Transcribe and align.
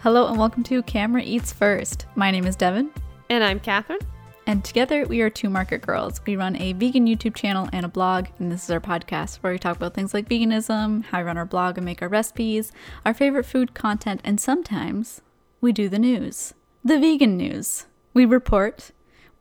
Hello 0.00 0.28
and 0.28 0.38
welcome 0.38 0.62
to 0.64 0.82
Camera 0.82 1.22
Eats 1.22 1.52
First. 1.52 2.06
My 2.14 2.30
name 2.30 2.46
is 2.46 2.56
Devin, 2.56 2.90
And 3.28 3.42
I'm 3.42 3.58
Catherine. 3.60 3.98
and 4.46 4.64
together 4.64 5.04
we 5.06 5.20
are 5.22 5.30
two 5.30 5.50
market 5.50 5.82
girls. 5.82 6.20
We 6.26 6.36
run 6.36 6.56
a 6.56 6.72
vegan 6.74 7.06
YouTube 7.06 7.34
channel 7.34 7.68
and 7.72 7.84
a 7.84 7.88
blog, 7.88 8.26
and 8.38 8.52
this 8.52 8.64
is 8.64 8.70
our 8.70 8.80
podcast 8.80 9.36
where 9.38 9.52
we 9.52 9.58
talk 9.58 9.76
about 9.76 9.94
things 9.94 10.14
like 10.14 10.28
veganism, 10.28 11.04
how 11.06 11.18
we 11.18 11.24
run 11.24 11.36
our 11.38 11.44
blog 11.46 11.76
and 11.78 11.84
make 11.84 12.02
our 12.02 12.08
recipes, 12.08 12.70
our 13.04 13.14
favorite 13.14 13.44
food 13.46 13.74
content, 13.74 14.20
and 14.24 14.40
sometimes 14.40 15.20
we 15.60 15.72
do 15.72 15.88
the 15.88 15.98
news. 15.98 16.54
The 16.84 17.00
vegan 17.00 17.36
news. 17.36 17.86
We 18.14 18.24
report, 18.24 18.92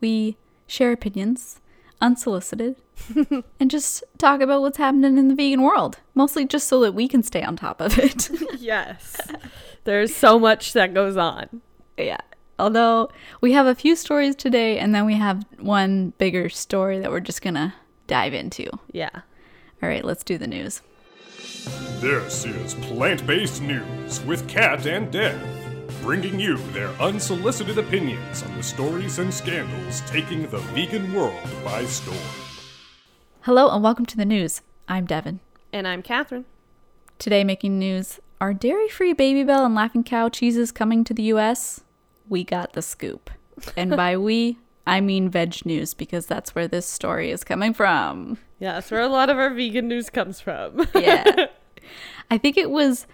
we 0.02 0.38
share 0.68 0.92
opinions, 0.92 1.62
unsolicited, 2.02 2.76
and 3.60 3.70
just 3.72 4.04
talk 4.18 4.42
about 4.42 4.62
what's 4.62 4.78
happening 4.78 5.18
in 5.18 5.28
the 5.28 5.36
vegan 5.36 5.62
world. 5.62 6.00
Mostly 6.14 6.46
just 6.46 6.68
so 6.68 6.80
that 6.82 6.94
we 6.94 7.08
can 7.08 7.24
stay 7.24 7.44
on 7.44 7.56
top 7.56 7.82
of 7.82 7.98
it. 8.00 8.30
Yes. 8.60 9.18
There's 9.84 10.16
so 10.16 10.40
much 10.40 10.74
that 10.74 10.94
goes 10.94 11.18
on. 11.18 11.62
yeah. 11.98 12.18
Although 12.58 13.10
we 13.42 13.52
have 13.52 13.68
a 13.68 13.76
few 13.76 13.96
stories 13.96 14.36
today, 14.36 14.80
and 14.80 14.96
then 14.96 15.06
we 15.06 15.16
have 15.16 15.44
one 15.60 16.14
bigger 16.18 16.48
story 16.50 17.00
that 17.00 17.12
we're 17.12 17.20
just 17.20 17.42
gonna 17.42 17.76
dive 18.08 18.34
into. 18.34 18.66
Yeah. 18.92 19.10
All 19.84 19.90
right, 19.90 20.04
let's 20.06 20.24
do 20.24 20.38
the 20.38 20.48
news. 20.48 20.82
This 22.00 22.46
is 22.46 22.74
Plant 22.76 23.28
Based 23.28 23.62
News 23.62 24.22
with 24.22 24.48
Kat 24.48 24.86
and 24.88 25.12
Dev, 25.12 25.40
bringing 26.02 26.40
you 26.40 26.58
their 26.72 26.90
unsolicited 27.02 27.78
opinions 27.78 28.42
on 28.42 28.56
the 28.56 28.64
stories 28.64 29.20
and 29.20 29.34
scandals 29.34 30.02
taking 30.08 30.44
the 30.44 30.60
vegan 30.74 31.14
world 31.14 31.48
by 31.64 31.84
storm. 31.86 32.18
Hello, 33.46 33.70
and 33.70 33.84
welcome 33.84 34.08
to 34.08 34.18
the 34.18 34.26
news. 34.26 34.64
I'm 34.88 35.06
Devin. 35.06 35.40
And 35.72 35.88
I'm 35.88 36.02
Catherine. 36.02 36.46
Today, 37.20 37.44
making 37.44 37.78
news 37.78 38.20
are 38.42 38.56
dairy 38.56 38.90
free 38.90 39.14
Babybel 39.14 39.64
and 39.64 39.76
Laughing 39.76 40.04
Cow 40.04 40.30
cheeses 40.30 40.72
coming 40.72 41.04
to 41.04 41.14
the 41.14 41.22
US? 41.26 41.82
We 42.28 42.44
got 42.44 42.74
the 42.74 42.82
scoop. 42.82 43.30
And 43.78 43.92
by 43.92 44.18
we, 44.18 44.58
I 44.88 45.00
mean 45.00 45.30
VegNews 45.30 45.96
because 45.96 46.26
that's 46.26 46.56
where 46.56 46.68
this 46.68 46.88
story 46.88 47.30
is 47.30 47.44
coming 47.44 47.76
from. 47.76 48.40
Yeah, 48.58 48.74
that's 48.74 48.90
where 48.90 49.02
a 49.02 49.08
lot 49.08 49.30
of 49.30 49.38
our 49.38 49.54
vegan 49.54 49.88
news 49.88 50.10
comes 50.10 50.42
from. 50.42 50.88
Yeah. 50.96 51.46
I 52.32 52.40
think 52.40 52.58
it 52.58 52.72
was 52.72 53.06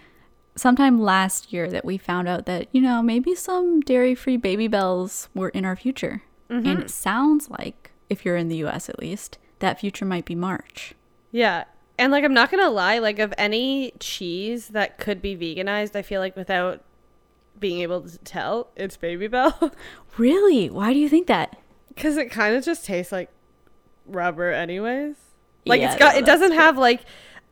sometime 0.56 0.98
last 0.98 1.52
year 1.52 1.68
that 1.68 1.84
we 1.84 1.98
found 1.98 2.26
out 2.26 2.46
that, 2.46 2.68
you 2.72 2.80
know, 2.80 3.02
maybe 3.02 3.34
some 3.34 3.80
dairy 3.80 4.14
free 4.14 4.38
Babybels 4.38 5.28
were 5.34 5.50
in 5.50 5.66
our 5.66 5.76
future. 5.76 6.22
And 6.48 6.64
mm-hmm. 6.64 6.80
it 6.84 6.90
sounds 6.90 7.50
like, 7.50 7.90
if 8.08 8.24
you're 8.24 8.38
in 8.38 8.48
the 8.48 8.64
US 8.64 8.88
at 8.88 8.98
least, 8.98 9.36
that 9.62 9.80
future 9.80 10.04
might 10.04 10.26
be 10.26 10.34
March. 10.34 10.94
yeah. 11.30 11.64
And 11.98 12.10
like 12.10 12.24
I'm 12.24 12.34
not 12.34 12.50
gonna 12.50 12.70
lie, 12.70 12.98
like 12.98 13.18
of 13.18 13.32
any 13.38 13.92
cheese 14.00 14.68
that 14.68 14.98
could 14.98 15.22
be 15.22 15.36
veganized, 15.36 15.94
I 15.94 16.02
feel 16.02 16.20
like 16.20 16.34
without 16.34 16.82
being 17.58 17.80
able 17.80 18.00
to 18.00 18.18
tell, 18.18 18.68
it's 18.76 18.96
Babybel. 18.96 19.72
Really? 20.18 20.68
Why 20.68 20.92
do 20.92 20.98
you 20.98 21.08
think 21.08 21.26
that? 21.28 21.56
Because 21.88 22.18
it 22.18 22.30
kind 22.30 22.54
of 22.54 22.64
just 22.64 22.84
tastes 22.84 23.12
like 23.12 23.30
rubber 24.06 24.50
anyways. 24.50 25.16
Like 25.64 25.80
Yeah, 25.80 25.92
it's 25.92 25.98
got 25.98 26.14
no, 26.14 26.18
it 26.20 26.26
doesn't 26.26 26.52
have 26.52 26.76
like 26.76 27.02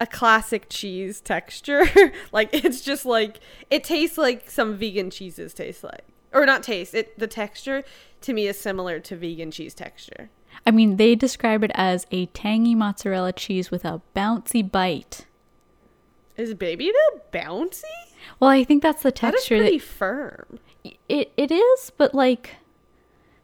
a 0.01 0.07
classic 0.07 0.67
cheese 0.69 1.21
texture. 1.21 1.85
like 2.33 2.51
it's 2.53 2.81
just 2.81 3.07
like 3.07 3.41
it 3.71 3.85
tastes 3.85 4.19
like 4.19 4.51
some 4.51 4.77
vegan 4.77 5.11
cheeses 5.11 5.55
taste 5.55 5.85
like. 5.85 6.05
Or 6.33 6.45
not 6.45 6.63
taste, 6.63 6.95
it 6.95 7.19
the 7.19 7.27
texture 7.27 7.85
to 8.23 8.33
me 8.33 8.47
is 8.47 8.59
similar 8.59 9.01
to 9.01 9.17
vegan 9.17 9.51
cheese 9.51 9.75
texture. 9.75 10.31
I 10.67 10.71
mean, 10.71 10.97
they 10.97 11.15
describe 11.15 11.65
it 11.65 11.71
as 11.75 12.07
a 12.11 12.27
tangy 12.27 12.75
mozzarella 12.75 13.33
cheese 13.33 13.71
with 13.71 13.85
a 13.85 14.03
bouncy 14.15 14.69
bite. 14.69 15.27
Is 16.37 16.55
Babybel 16.55 16.93
bouncy? 17.33 17.83
Well, 18.39 18.51
I 18.51 18.65
think 18.65 18.83
that's 18.83 19.03
the 19.03 19.13
texture. 19.13 19.59
That 19.59 19.65
is 19.65 19.69
pretty 19.69 19.79
firm. 19.79 20.59
it 21.09 21.33
it 21.37 21.51
is, 21.51 21.93
but 21.97 22.15
like 22.15 22.57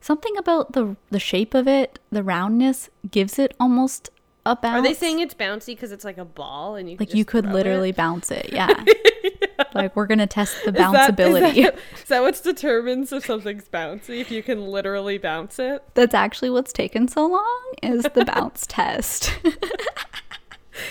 something 0.00 0.36
about 0.36 0.72
the 0.72 0.96
the 1.10 1.18
shape 1.18 1.54
of 1.54 1.66
it, 1.66 1.98
the 2.10 2.22
roundness 2.22 2.88
gives 3.10 3.38
it 3.38 3.54
almost 3.58 4.10
a 4.46 4.56
bounce. 4.56 4.78
Are 4.78 4.82
they 4.82 4.94
saying 4.94 5.20
it's 5.20 5.34
bouncy 5.34 5.68
because 5.68 5.92
it's 5.92 6.04
like 6.04 6.18
a 6.18 6.24
ball 6.24 6.76
and 6.76 6.90
you 6.90 6.96
like 6.98 7.14
you 7.14 7.24
could 7.24 7.46
literally 7.46 7.90
it? 7.90 7.96
bounce 7.96 8.30
it? 8.30 8.50
Yeah. 8.52 8.68
Like 9.74 9.94
we're 9.96 10.06
gonna 10.06 10.26
test 10.26 10.56
the 10.64 10.70
Is 10.70 10.74
that- 10.76 11.10
is 11.10 11.16
bounceability. 11.16 11.62
that- 11.64 11.74
Is 11.94 12.04
that 12.08 12.22
what 12.22 12.42
determines 12.42 13.12
if 13.12 13.26
something's 13.26 13.68
bouncy? 13.68 14.20
If 14.20 14.30
you 14.30 14.42
can 14.42 14.66
literally 14.66 15.18
bounce 15.18 15.58
it? 15.58 15.82
That's 15.94 16.14
actually 16.14 16.50
what's 16.50 16.72
taken 16.72 17.08
so 17.08 17.26
long 17.26 17.62
is 17.82 18.04
the 18.14 18.24
bounce 18.34 18.66
test. 18.66 19.38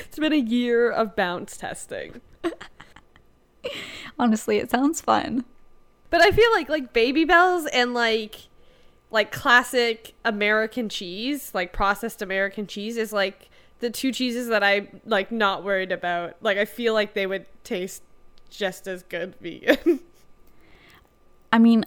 It's 0.07 0.17
been 0.17 0.33
a 0.33 0.37
year 0.37 0.89
of 0.89 1.15
bounce 1.15 1.57
testing. 1.57 2.19
Honestly, 4.17 4.57
it 4.57 4.71
sounds 4.71 4.99
fun. 5.01 5.45
But 6.09 6.21
I 6.21 6.31
feel 6.31 6.51
like 6.53 6.69
like 6.69 6.91
Babybels 6.93 7.67
and 7.71 7.93
like 7.93 8.47
like 9.11 9.31
classic 9.31 10.13
American 10.23 10.89
cheese, 10.89 11.51
like 11.53 11.71
processed 11.73 12.21
American 12.23 12.65
cheese 12.65 12.97
is 12.97 13.11
like 13.13 13.49
the 13.79 13.89
two 13.91 14.11
cheeses 14.11 14.47
that 14.47 14.63
I 14.63 14.87
like 15.05 15.31
not 15.31 15.63
worried 15.63 15.91
about. 15.91 16.35
Like 16.41 16.57
I 16.57 16.65
feel 16.65 16.93
like 16.95 17.13
they 17.13 17.27
would 17.27 17.45
taste 17.63 18.01
just 18.55 18.87
as 18.87 19.03
good 19.03 19.35
vegan. 19.41 19.99
I 21.51 21.57
mean, 21.59 21.85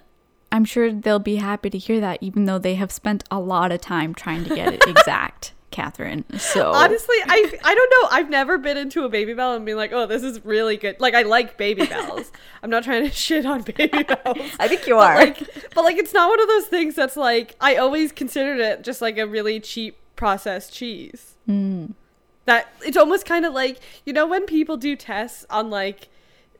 I'm 0.50 0.64
sure 0.64 0.92
they'll 0.92 1.18
be 1.18 1.36
happy 1.36 1.70
to 1.70 1.78
hear 1.78 2.00
that, 2.00 2.18
even 2.22 2.46
though 2.46 2.58
they 2.58 2.74
have 2.76 2.90
spent 2.92 3.24
a 3.30 3.38
lot 3.38 3.72
of 3.72 3.80
time 3.80 4.14
trying 4.14 4.44
to 4.44 4.54
get 4.54 4.72
it 4.72 4.84
exact, 4.88 5.52
Catherine. 5.70 6.24
So 6.38 6.72
Honestly, 6.72 7.16
I 7.26 7.52
I 7.62 7.74
don't 7.74 7.90
know. 8.02 8.08
I've 8.10 8.30
never 8.30 8.56
been 8.56 8.78
into 8.78 9.04
a 9.04 9.10
Babybel 9.10 9.56
and 9.56 9.66
been 9.66 9.76
like, 9.76 9.92
"Oh, 9.92 10.06
this 10.06 10.22
is 10.22 10.42
really 10.46 10.78
good." 10.78 10.98
Like 11.00 11.14
I 11.14 11.22
like 11.22 11.58
Babybels. 11.58 12.30
I'm 12.62 12.70
not 12.70 12.84
trying 12.84 13.04
to 13.04 13.10
shit 13.12 13.44
on 13.44 13.62
Babybels. 13.62 14.56
I 14.58 14.68
think 14.68 14.86
you 14.86 14.94
But 14.94 15.10
are. 15.10 15.16
like, 15.16 15.38
but 15.74 15.84
like, 15.84 15.98
it's 15.98 16.14
not 16.14 16.30
one 16.30 16.40
of 16.40 16.48
those 16.48 16.66
things 16.66 16.94
that's 16.94 17.16
like 17.16 17.54
I 17.60 17.76
always 17.76 18.10
considered 18.12 18.60
it 18.60 18.82
just 18.82 19.02
like 19.02 19.18
a 19.18 19.26
really 19.26 19.60
cheap 19.60 19.98
processed 20.16 20.72
cheese. 20.72 21.36
Hmm. 21.44 21.86
That 22.46 22.72
it's 22.80 22.96
almost 22.96 23.26
kind 23.26 23.44
of 23.44 23.52
like 23.52 23.80
you 24.06 24.14
know 24.14 24.26
when 24.26 24.46
people 24.46 24.78
do 24.78 24.96
tests 24.96 25.44
on 25.50 25.68
like 25.68 26.08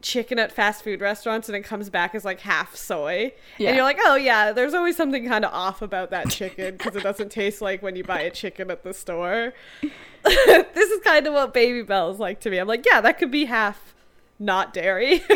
chicken 0.01 0.39
at 0.39 0.53
fast 0.53 0.85
food 0.85 1.01
restaurants 1.01 1.49
and 1.49 1.57
it 1.57 1.63
comes 1.63 1.91
back 1.91 2.15
as 2.15 2.25
like 2.25 2.41
half 2.41 2.77
soy. 2.77 3.33
Yeah. 3.59 3.69
and 3.69 3.77
you're 3.77 3.85
like 3.85 3.99
oh 4.01 4.15
yeah 4.15 4.53
there's 4.53 4.75
always 4.75 4.97
something 4.97 5.27
kind 5.27 5.45
of 5.45 5.53
off 5.53 5.83
about 5.83 6.11
that 6.11 6.31
chicken 6.31 6.77
because 6.77 6.95
it 6.95 7.03
doesn't 7.03 7.31
taste 7.33 7.61
like 7.61 7.83
when 7.83 7.97
you 7.97 8.05
buy 8.05 8.21
a 8.21 8.31
chicken 8.31 8.71
at 8.71 8.83
the 8.85 8.95
store. 8.95 9.53
This 10.25 10.91
is 10.91 11.01
kind 11.05 11.27
of 11.27 11.33
what 11.33 11.55
Babybel 11.55 12.13
is 12.13 12.19
like 12.19 12.41
to 12.41 12.51
me. 12.51 12.59
I'm 12.59 12.69
like 12.69 12.85
yeah 12.85 13.01
that 13.01 13.19
could 13.19 13.31
be 13.31 13.47
half 13.47 13.95
not 14.39 14.75
dairy. 14.75 15.23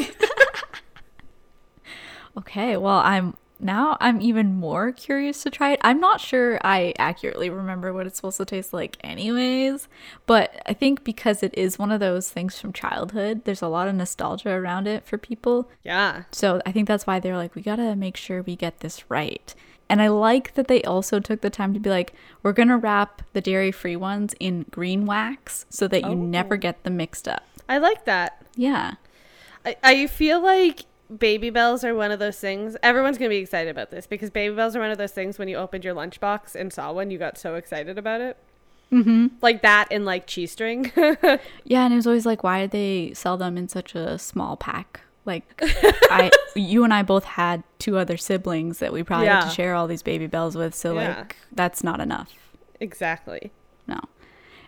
Okay, 2.37 2.77
well, 2.77 2.99
I'm 2.99 3.35
now 3.63 3.97
I'm 4.01 4.21
even 4.21 4.55
more 4.55 4.93
curious 4.93 5.43
to 5.43 5.51
try 5.51 5.73
it. 5.73 5.81
I'm 5.83 6.01
not 6.01 6.21
sure 6.21 6.59
I 6.65 6.95
accurately 6.99 7.49
remember 7.49 7.93
what 7.93 8.07
it's 8.07 8.17
supposed 8.17 8.39
to 8.39 8.45
taste 8.45 8.73
like 8.73 8.97
anyways, 9.03 9.89
but 10.27 10.61
I 10.67 10.73
think 10.73 11.05
because 11.05 11.43
it 11.43 11.55
is 11.57 11.79
one 11.79 11.93
of 11.93 12.01
those 12.01 12.31
things 12.31 12.59
from 12.59 12.73
childhood, 12.73 13.45
there's 13.45 13.63
a 13.63 13.69
lot 13.69 13.89
of 13.89 13.95
nostalgia 13.95 14.51
around 14.51 14.87
it 14.87 15.05
for 15.05 15.19
people. 15.19 15.71
yeah 15.83 16.25
So 16.33 16.61
I 16.67 16.73
think 16.73 16.89
that's 16.89 17.07
why 17.07 17.21
they're 17.21 17.37
like, 17.37 17.55
we 17.55 17.63
gotta 17.63 17.95
make 17.97 18.17
sure 18.17 18.43
we 18.43 18.57
get 18.57 18.81
this 18.81 19.09
right. 19.11 19.55
And 19.89 20.01
I 20.01 20.09
like 20.09 20.55
that 20.55 20.69
they 20.69 20.83
also 20.83 21.21
took 21.21 21.43
the 21.43 21.51
time 21.51 21.75
to 21.75 21.81
be 21.81 21.91
like, 21.91 22.15
we're 22.43 22.53
gonna 22.53 22.79
wrap 22.79 23.23
the 23.33 23.41
dairy 23.41 23.71
free 23.73 23.97
ones 23.97 24.35
in 24.41 24.65
green 24.71 25.07
wax 25.07 25.67
so 25.69 25.87
that 25.89 26.03
you 26.03 26.15
never 26.15 26.55
oh. 26.55 26.59
get 26.59 26.83
them 26.83 26.97
mixed 26.97 27.29
up. 27.29 27.45
i 27.69 27.79
like 27.79 28.05
that 28.07 28.45
Yeah. 28.57 28.95
I, 29.65 29.77
I 29.83 30.07
feel 30.09 30.43
like 30.43 30.87
Babybels 31.13 31.85
are 31.85 31.95
one 31.95 32.11
of 32.11 32.19
those 32.19 32.39
things 32.39 32.77
everyone's 32.83 33.19
gonna 33.19 33.29
be 33.29 33.37
excited 33.37 33.71
about 33.71 33.91
this 33.91 34.07
because 34.07 34.31
Babybels 34.31 34.75
are 34.75 34.81
one 34.81 34.91
of 34.91 34.99
those 34.99 35.13
things 35.13 35.39
when 35.39 35.49
you 35.49 35.57
opened 35.57 35.85
your 35.85 35.95
lunchbox 35.95 36.55
and 36.55 36.73
saw 36.73 36.93
one 36.93 37.11
you 37.11 37.19
got 37.19 37.37
so 37.37 37.55
excited 37.57 37.99
about 37.99 38.21
it 38.21 38.37
mm-hmm. 38.91 39.27
like 39.41 39.63
that 39.63 39.89
and 39.91 40.05
like 40.05 40.27
cheese 40.27 40.53
string 40.53 40.91
Yeah, 41.65 41.85
and 41.85 41.93
it 41.93 41.97
was 41.97 42.07
always 42.07 42.27
like, 42.27 42.43
why 42.43 42.61
did 42.61 42.71
they 42.71 43.13
sell 43.15 43.37
them 43.37 43.57
in 43.57 43.69
such 43.69 43.95
a 43.95 44.19
small 44.19 44.57
pack? 44.57 45.01
Like, 45.25 45.45
I, 45.63 46.31
you 46.57 46.83
and 46.85 46.93
I 46.93 47.03
both 47.03 47.25
had 47.25 47.63
two 47.79 47.97
other 47.97 48.17
siblings 48.17 48.79
that 48.79 48.93
we 48.93 49.03
probably 49.03 49.29
had 49.29 49.45
to 49.49 49.55
share 49.55 49.75
all 49.75 49.87
these 49.87 50.03
Babybels 50.03 50.57
with. 50.57 50.75
So 50.75 50.95
Yeah. 50.95 51.19
like, 51.19 51.37
that's 51.53 51.83
not 51.85 52.01
enough. 52.01 52.35
exactly 52.81 53.53
No. 53.87 54.01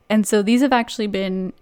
And 0.09 0.27
so 0.27 0.43
these 0.43 0.61
have 0.63 0.73
actually 0.73 1.07
been, 1.07 1.53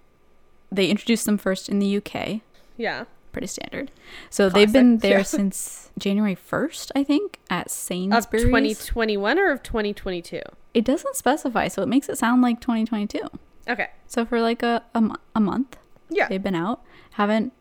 they 0.71 0.89
introduced 0.91 1.27
them 1.27 1.39
first 1.39 1.69
in 1.69 1.79
the 1.79 1.97
UK, 1.97 2.41
yeah 2.77 3.05
pretty 3.33 3.47
standard. 3.47 3.91
So 4.31 4.49
they've 4.49 4.73
been 4.73 4.99
there 4.99 5.19
yeah. 5.19 5.23
since 5.39 5.91
January 5.99 6.37
1st, 6.37 6.93
I 6.95 7.05
think, 7.05 7.39
at 7.51 7.67
of 7.67 8.31
2021 8.31 9.39
or 9.39 9.51
of 9.51 9.63
2022 9.63 10.41
It 10.75 10.85
doesn't 10.85 11.17
specify, 11.17 11.69
so 11.69 11.83
it 11.83 11.89
makes 11.89 12.09
it 12.09 12.19
sound 12.19 12.43
like 12.43 12.61
2022. 12.61 13.21
okay 13.69 13.91
So 14.07 14.25
for 14.25 14.41
like 14.41 14.63
a, 14.63 14.83
a, 14.95 15.17
a 15.35 15.41
month, 15.41 15.77
yeah 16.09 16.29
they've 16.29 16.43
been 16.43 16.55
out. 16.55 16.83
Haven't 17.13 17.53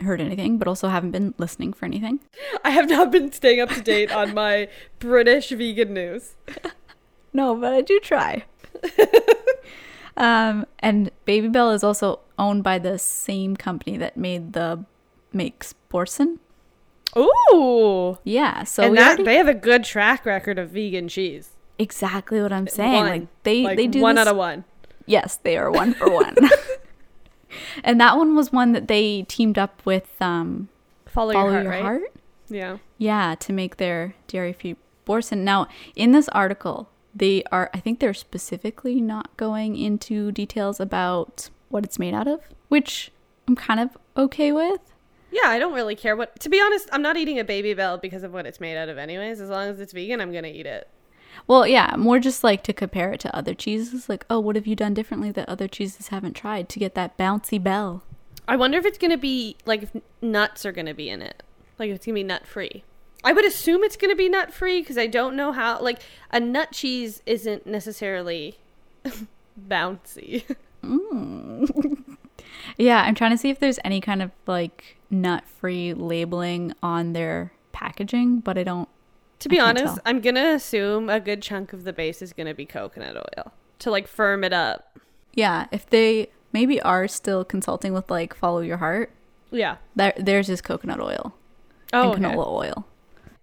heard 0.00 0.20
anything, 0.20 0.58
but 0.58 0.68
also 0.68 0.88
haven't 0.88 1.12
been 1.12 1.34
listening 1.38 1.72
for 1.72 1.86
anything. 1.86 2.20
i 2.64 2.70
have 2.70 2.88
not 2.88 3.10
been 3.10 3.32
staying 3.32 3.60
up 3.60 3.70
to 3.70 3.80
date 3.80 4.12
on 4.12 4.34
my 4.34 4.68
british 4.98 5.50
vegan 5.50 5.94
news 5.94 6.34
No, 7.36 7.54
but 7.54 7.74
I 7.74 7.82
do 7.82 8.00
try. 8.00 8.44
um, 10.16 10.64
and 10.78 11.10
Babybel 11.26 11.74
is 11.74 11.84
also 11.84 12.20
owned 12.38 12.62
by 12.64 12.78
the 12.78 12.98
same 12.98 13.56
company 13.56 13.98
that 13.98 14.16
made 14.16 14.54
the 14.54 14.86
makes 15.36 15.72
Boursin. 15.88 16.40
Ooh. 17.16 18.18
Yeah, 18.24 18.64
so 18.64 18.82
and 18.82 18.96
that 18.96 19.06
already- 19.08 19.22
they 19.24 19.36
have 19.36 19.48
a 19.48 19.54
good 19.54 19.84
track 19.84 20.26
record 20.26 20.58
of 20.58 20.70
vegan 20.70 21.08
cheese. 21.08 21.50
exactly 21.78 22.40
what 22.40 22.52
I'm 22.52 22.66
saying. 22.66 22.92
One. 22.94 23.06
Like 23.06 23.28
they 23.42 23.62
Like, 23.62 23.76
they 23.76 23.86
do 23.86 24.00
one 24.00 24.16
this- 24.16 24.26
out 24.26 24.30
of 24.32 24.36
one. 24.36 24.64
Yes, 25.06 25.36
they 25.36 25.56
are 25.56 25.70
one 25.70 25.94
for 25.94 26.10
one. 26.10 26.34
and 27.84 28.00
that 28.00 28.16
one 28.16 28.34
was 28.34 28.52
one 28.52 28.72
that 28.72 28.88
they 28.88 29.22
teamed 29.28 29.58
up 29.58 29.82
with 29.84 30.10
um, 30.20 30.68
Follow, 31.06 31.32
Follow 31.32 31.52
your 31.52 31.62
Your 31.62 31.72
heart, 31.72 31.82
Heart. 31.84 32.02
Yeah. 32.48 32.78
Yeah, 32.98 33.34
to 33.40 33.52
make 33.52 33.76
their 33.76 34.14
dairy 34.26 34.52
free 34.52 34.76
Boursin. 35.04 35.44
Now, 35.44 35.68
in 35.94 36.12
this 36.12 36.28
article, 36.30 36.88
they 37.14 37.42
are, 37.52 37.70
I 37.72 37.78
think 37.80 38.00
they're 38.00 38.14
specifically 38.14 39.00
not 39.00 39.36
going 39.36 39.76
into 39.76 40.32
details 40.32 40.80
about 40.80 41.50
what 41.68 41.84
it's 41.84 41.98
made 41.98 42.14
out 42.14 42.26
of, 42.26 42.40
which 42.68 43.10
I'm 43.46 43.54
kind 43.56 43.80
of 43.80 43.96
okay 44.16 44.50
with. 44.52 44.80
Yeah, 45.36 45.50
I 45.50 45.58
don't 45.58 45.74
really 45.74 45.94
care 45.94 46.16
what. 46.16 46.40
To 46.40 46.48
be 46.48 46.60
honest, 46.60 46.88
I'm 46.92 47.02
not 47.02 47.18
eating 47.18 47.38
a 47.38 47.44
Babybel 47.44 48.00
because 48.00 48.22
of 48.22 48.32
what 48.32 48.46
it's 48.46 48.58
made 48.58 48.76
out 48.76 48.88
of, 48.88 48.96
anyways. 48.96 49.38
As 49.38 49.50
long 49.50 49.68
as 49.68 49.80
it's 49.80 49.92
vegan, 49.92 50.20
I'm 50.20 50.32
gonna 50.32 50.48
eat 50.48 50.64
it. 50.64 50.88
Well, 51.46 51.66
yeah, 51.66 51.94
more 51.98 52.18
just 52.18 52.42
like 52.42 52.62
to 52.62 52.72
compare 52.72 53.12
it 53.12 53.20
to 53.20 53.36
other 53.36 53.52
cheeses. 53.52 54.08
Like, 54.08 54.24
oh, 54.30 54.40
what 54.40 54.56
have 54.56 54.66
you 54.66 54.74
done 54.74 54.94
differently 54.94 55.30
that 55.32 55.46
other 55.46 55.68
cheeses 55.68 56.08
haven't 56.08 56.32
tried 56.32 56.70
to 56.70 56.78
get 56.78 56.94
that 56.94 57.18
bouncy 57.18 57.62
bell? 57.62 58.02
I 58.48 58.56
wonder 58.56 58.78
if 58.78 58.86
it's 58.86 58.96
gonna 58.96 59.18
be 59.18 59.56
like 59.66 59.82
if 59.82 59.90
nuts 60.22 60.64
are 60.64 60.72
gonna 60.72 60.94
be 60.94 61.10
in 61.10 61.20
it, 61.20 61.42
like 61.78 61.90
if 61.90 61.96
it's 61.96 62.06
gonna 62.06 62.14
be 62.14 62.24
nut 62.24 62.46
free. 62.46 62.84
I 63.22 63.34
would 63.34 63.44
assume 63.44 63.84
it's 63.84 63.96
gonna 63.96 64.16
be 64.16 64.30
nut 64.30 64.54
free 64.54 64.80
because 64.80 64.96
I 64.96 65.06
don't 65.06 65.36
know 65.36 65.52
how. 65.52 65.82
Like 65.82 66.00
a 66.30 66.40
nut 66.40 66.72
cheese 66.72 67.22
isn't 67.26 67.66
necessarily 67.66 68.56
bouncy. 69.68 70.44
Mm. 70.82 72.04
Yeah, 72.78 73.02
I'm 73.02 73.14
trying 73.14 73.30
to 73.32 73.38
see 73.38 73.50
if 73.50 73.58
there's 73.58 73.78
any 73.84 74.00
kind 74.00 74.22
of 74.22 74.30
like 74.46 74.96
nut 75.10 75.44
free 75.46 75.94
labeling 75.94 76.74
on 76.82 77.12
their 77.12 77.52
packaging, 77.72 78.40
but 78.40 78.58
I 78.58 78.64
don't. 78.64 78.88
to 79.40 79.48
be 79.48 79.58
honest, 79.58 79.84
tell. 79.96 79.98
I'm 80.04 80.20
gonna 80.20 80.50
assume 80.54 81.08
a 81.08 81.20
good 81.20 81.42
chunk 81.42 81.72
of 81.72 81.84
the 81.84 81.92
base 81.92 82.20
is 82.22 82.32
gonna 82.32 82.54
be 82.54 82.66
coconut 82.66 83.16
oil 83.16 83.52
to 83.80 83.90
like 83.90 84.06
firm 84.08 84.44
it 84.44 84.52
up. 84.52 84.98
Yeah, 85.34 85.66
if 85.70 85.86
they 85.88 86.28
maybe 86.52 86.80
are 86.82 87.06
still 87.08 87.44
consulting 87.44 87.92
with 87.92 88.10
like 88.10 88.34
Follow 88.34 88.60
Your 88.60 88.78
Heart, 88.78 89.10
Yeah. 89.50 89.76
there, 89.94 90.14
theirs 90.18 90.48
is 90.48 90.60
coconut 90.60 91.00
oil 91.00 91.34
Oh, 91.92 92.12
and 92.12 92.24
okay. 92.24 92.34
canola 92.34 92.48
oil. 92.48 92.86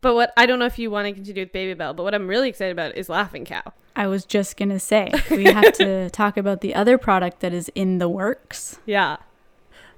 But 0.04 0.16
what 0.16 0.34
I 0.38 0.46
don't 0.46 0.60
know 0.60 0.66
if 0.66 0.78
you 0.78 0.92
want 0.92 1.08
to 1.08 1.14
continue 1.14 1.44
with 1.44 1.54
Babybel, 1.54 1.96
but 1.96 2.04
what 2.04 2.14
I'm 2.14 2.28
really 2.28 2.50
excited 2.50 2.74
about 2.74 2.96
is 2.96 3.08
Laughing 3.10 3.46
Cow. 3.46 3.64
I 3.96 4.06
was 4.08 4.26
just 4.26 4.58
gonna 4.58 4.80
say 4.80 5.10
we 5.32 5.46
have 5.46 5.72
to 5.74 6.10
talk 6.12 6.36
about 6.38 6.60
the 6.62 6.76
other 6.76 6.98
product 6.98 7.40
that 7.40 7.54
is 7.54 7.72
in 7.74 7.98
the 8.00 8.10
works. 8.10 8.80
Yeah. 8.86 9.18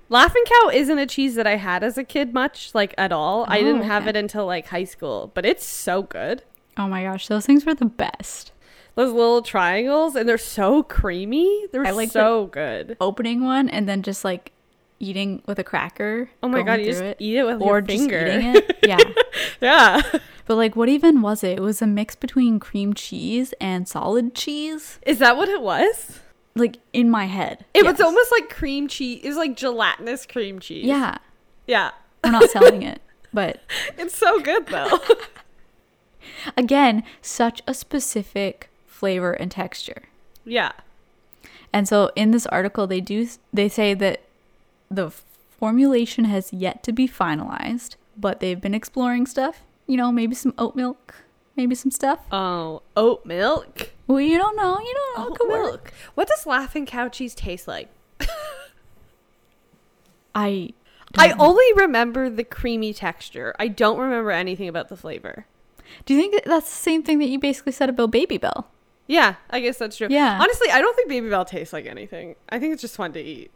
Laughing 0.08 0.44
Cow 0.46 0.70
isn't 0.70 1.00
a 1.00 1.08
cheese 1.08 1.34
that 1.34 1.48
I 1.48 1.56
had 1.56 1.84
as 1.84 1.98
a 1.98 2.04
kid 2.04 2.34
much, 2.36 2.76
like 2.76 2.94
at 3.00 3.12
all. 3.12 3.46
I 3.48 3.58
Oh, 3.60 3.64
didn't 3.64 3.82
have 3.82 4.06
it 4.08 4.16
until 4.16 4.46
like 4.46 4.68
high 4.68 4.84
school, 4.84 5.32
but 5.34 5.44
it's 5.46 5.66
so 5.66 6.04
good. 6.04 6.44
Oh 6.78 6.88
my 6.88 7.04
gosh, 7.04 7.28
those 7.28 7.48
things 7.48 7.66
were 7.66 7.74
the 7.74 7.86
best. 7.86 8.52
Those 8.94 9.12
little 9.12 9.42
triangles, 9.42 10.16
and 10.16 10.30
they're 10.30 10.38
so 10.38 10.84
creamy. 10.84 11.66
They're 11.72 11.86
I 11.86 11.92
like 11.92 12.12
so 12.12 12.46
good. 12.46 12.96
Opening 13.02 13.44
one 13.44 13.68
and 13.70 13.90
then 13.90 14.04
just 14.04 14.24
like 14.24 14.52
eating 15.00 15.42
with 15.46 15.60
a 15.60 15.64
cracker. 15.64 16.30
Oh 16.44 16.48
my 16.48 16.62
god, 16.64 16.80
you 16.80 16.86
just 16.88 17.02
it, 17.02 17.18
eat 17.20 17.36
it 17.38 17.44
with 17.46 17.62
or 17.62 17.66
your 17.80 17.82
just 17.82 18.04
eating 18.04 18.56
it. 18.56 18.78
Yeah, 18.86 19.00
yeah. 19.62 20.02
but 20.46 20.56
like, 20.56 20.76
what 20.76 20.90
even 20.90 21.22
was 21.22 21.44
it? 21.44 21.58
It 21.58 21.62
was 21.62 21.82
a 21.82 21.88
mix 21.88 22.16
between 22.16 22.60
cream 22.60 22.94
cheese 22.94 23.54
and 23.60 23.88
solid 23.88 24.36
cheese. 24.36 25.00
Is 25.06 25.20
that 25.20 25.36
what 25.38 25.50
it 25.50 25.62
was? 25.62 26.20
Like 26.56 26.78
in 26.94 27.10
my 27.10 27.26
head, 27.26 27.66
It 27.74 27.84
yes. 27.84 27.94
was 27.94 28.02
almost 28.02 28.32
like 28.32 28.50
cream 28.50 28.88
cheese. 28.88 29.22
It 29.24 29.28
was 29.28 29.38
like 29.38 29.58
gelatinous 29.58 30.26
cream 30.26 30.60
cheese. 30.60 30.86
yeah. 30.86 31.18
Yeah. 31.68 31.92
We're 32.24 32.32
not 32.32 32.50
selling 32.50 32.82
it, 32.84 33.02
but 33.34 33.60
It's 33.98 34.18
so 34.18 34.40
good 34.40 34.68
though. 34.68 35.00
again, 36.58 37.04
such 37.22 37.62
a 37.68 37.74
specific 37.74 38.70
flavor 38.86 39.34
and 39.34 39.52
texture. 39.52 40.04
yeah. 40.46 40.72
And 41.74 41.90
so 41.90 42.10
in 42.16 42.32
this 42.32 42.46
article 42.48 42.88
they 42.88 43.02
do 43.02 43.28
they 43.52 43.68
say 43.68 43.94
that 43.96 44.22
the 44.90 45.10
formulation 45.10 46.26
has 46.26 46.52
yet 46.54 46.84
to 46.84 46.92
be 46.92 47.08
finalized, 47.08 47.96
but 48.18 48.40
they've 48.40 48.60
been 48.62 48.74
exploring 48.76 49.26
stuff, 49.26 49.64
you 49.88 49.98
know, 49.98 50.12
maybe 50.12 50.36
some 50.36 50.54
oat 50.58 50.76
milk, 50.76 51.16
maybe 51.56 51.76
some 51.76 51.92
stuff. 51.92 52.20
Oh, 52.32 52.82
oat 52.96 53.26
milk. 53.26 53.92
Well, 54.08 54.22
you 54.22 54.38
don't 54.38 54.56
know, 54.56 54.80
you 54.80 54.94
don't 54.94 55.18
know. 55.20 55.32
Oat 55.32 55.38
could 55.40 55.50
work. 55.50 55.64
milk. 55.64 55.94
What 56.16 56.28
does 56.28 56.46
Laughing 56.46 56.86
Cow 56.86 57.10
cheese 57.10 57.34
taste 57.36 57.68
like? 57.68 57.90
I 60.36 60.74
I 61.18 61.28
know. 61.30 61.36
only 61.40 61.66
remember 61.76 62.30
the 62.30 62.44
creamy 62.44 62.94
texture. 62.94 63.56
I 63.58 63.68
don't 63.70 63.98
remember 63.98 64.32
anything 64.32 64.68
about 64.68 64.90
the 64.90 64.98
flavor. 64.98 65.46
Do 66.06 66.14
you 66.14 66.20
think 66.20 66.44
that's 66.46 66.70
the 66.70 66.76
same 66.76 67.04
thing 67.04 67.20
that 67.20 67.28
you 67.28 67.40
basically 67.40 67.72
said 67.72 67.90
about 67.90 68.12
Babybel? 68.12 68.66
Yeah, 69.08 69.36
I 69.50 69.60
guess 69.62 69.78
that's 69.78 69.96
true. 69.98 70.08
Yeah. 70.10 70.40
Honestly, 70.42 70.70
I 70.72 70.82
don't 70.82 70.96
think 70.96 71.10
Babybel 71.10 71.48
tastes 71.48 71.72
like 71.74 71.86
anything. 71.86 72.36
I 72.50 72.60
think 72.60 72.74
it's 72.74 72.82
just 72.82 72.96
fun 72.96 73.14
to 73.14 73.22
eat. 73.22 73.52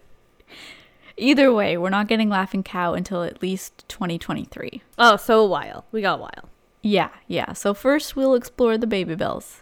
Either 1.18 1.52
way, 1.52 1.78
we're 1.78 1.90
not 1.90 2.08
getting 2.08 2.30
Laughing 2.30 2.64
Cow 2.64 2.94
until 2.94 3.24
at 3.24 3.42
least 3.42 3.88
2023. 3.90 4.84
Oh, 5.00 5.18
so 5.18 5.40
a 5.40 5.48
while. 5.48 5.86
We 5.92 6.02
got 6.02 6.19
a 6.19 6.22
while. 6.22 6.50
Yeah, 6.81 7.10
yeah. 7.28 7.54
So 7.54 7.74
first 7.74 8.16
we'll 8.16 8.36
explore 8.36 8.78
the 8.78 8.86
Babybels, 8.88 9.62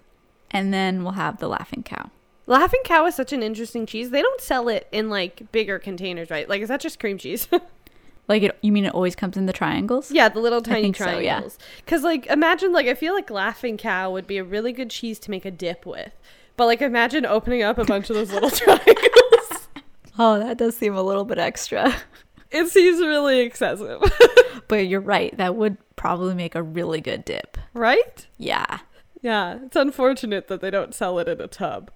and 0.52 0.74
then 0.74 1.04
we'll 1.04 1.14
have 1.14 1.40
the 1.40 1.48
Laughing 1.48 1.84
Cow. 1.84 2.12
Laughing 2.46 2.82
Cow 2.84 3.06
is 3.06 3.16
such 3.16 3.34
an 3.34 3.42
interesting 3.42 3.86
cheese. 3.86 4.12
They 4.12 4.22
don't 4.22 4.42
sell 4.42 4.68
it 4.68 4.88
in 4.92 5.10
like 5.10 5.52
bigger 5.52 5.80
containers, 5.80 6.30
right? 6.30 6.48
Like, 6.48 6.62
is 6.62 6.68
that 6.70 6.82
just 6.82 7.00
cream 7.00 7.18
cheese? 7.18 7.48
Like 8.28 8.44
it, 8.44 8.58
you 8.62 8.72
mean 8.72 8.86
it 8.86 8.94
always 8.94 9.16
comes 9.16 9.38
in 9.38 9.46
the 9.46 9.54
triangles? 9.54 10.12
yeah, 10.12 10.30
the 10.30 10.40
little 10.40 10.62
tiny 10.62 10.82
think 10.82 10.98
so, 10.98 11.20
yeah. 11.20 11.34
triangles. 11.34 11.60
Because, 11.78 12.04
like, 12.04 12.26
imagine, 12.28 12.74
like, 12.74 12.88
I 12.88 12.96
feel 12.96 13.14
like 13.14 13.30
Laughing 13.30 13.78
Cow 13.78 14.12
would 14.12 14.26
be 14.26 14.38
a 14.38 14.44
really 14.44 14.74
good 14.74 14.90
cheese 14.90 15.20
to 15.20 15.32
make 15.32 15.46
a 15.46 15.52
dip 15.52 15.86
with. 15.86 16.12
But, 16.58 16.66
like, 16.66 16.82
imagine 16.82 17.26
opening 17.26 17.64
up 17.64 17.78
a 17.78 17.86
bunch 17.86 18.10
of 18.10 18.16
those 18.16 18.32
little 18.32 18.50
triangles. 18.52 19.68
Oh, 20.18 20.40
that 20.40 20.58
does 20.58 20.78
seem 20.78 20.96
a 20.96 21.04
little 21.04 21.26
bit 21.26 21.38
extra. 21.38 21.94
It 22.52 22.70
seems 22.70 23.00
really 23.02 23.40
excessive. 23.42 24.02
But 24.70 24.88
you're 24.88 25.02
right. 25.02 25.36
That 25.36 25.56
would 25.56 25.78
probably 25.98 26.34
make 26.36 26.56
a 26.56 26.64
really 26.64 27.02
good 27.02 27.26
dip. 27.26 27.58
right? 27.74 28.26
Yeah. 28.38 28.80
Yeah, 29.22 29.58
it's 29.66 29.76
unfortunate 29.76 30.48
that 30.48 30.62
they 30.62 30.70
don't 30.72 30.96
sell 30.96 31.20
it 31.20 31.28
in 31.28 31.42
a 31.42 31.48
tub. 31.48 31.92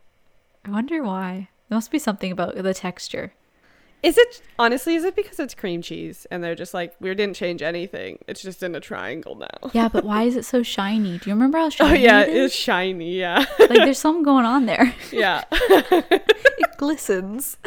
I 0.66 0.72
wonder 0.72 1.02
why. 1.02 1.48
There 1.70 1.78
must 1.78 1.92
be 1.92 2.00
something 2.00 2.32
about 2.32 2.56
the 2.56 2.74
texture. 2.74 3.32
Is 4.02 4.18
it 4.18 4.42
honestly? 4.58 4.96
Is 4.96 5.04
it 5.04 5.16
because 5.16 5.40
it's 5.40 5.54
cream 5.54 5.82
cheese 5.82 6.26
and 6.32 6.42
they're 6.44 6.56
just 6.56 6.74
like 6.74 6.94
we 7.02 7.14
didn't 7.14 7.36
change 7.36 7.62
anything? 7.62 8.20
It's 8.28 8.42
just 8.42 8.64
in 8.64 8.74
a 8.76 8.80
triangle 8.80 9.36
now. 9.36 9.70
Yeah, 9.74 9.90
but 9.90 10.06
why 10.06 10.24
is 10.24 10.36
it 10.38 10.46
so 10.46 10.64
shiny? 10.64 11.18
Do 11.18 11.30
you 11.30 11.36
remember 11.36 11.58
how 11.58 11.70
shiny? 11.78 11.92
Oh 11.92 12.02
yeah, 12.02 12.22
it 12.22 12.30
it's 12.30 12.54
is? 12.54 12.60
shiny. 12.60 13.16
Yeah, 13.20 13.46
like 13.60 13.70
there's 13.70 14.00
something 14.00 14.24
going 14.24 14.46
on 14.46 14.66
there. 14.68 14.94
yeah. 15.12 15.44
It 15.52 16.72
glistens. 16.78 17.58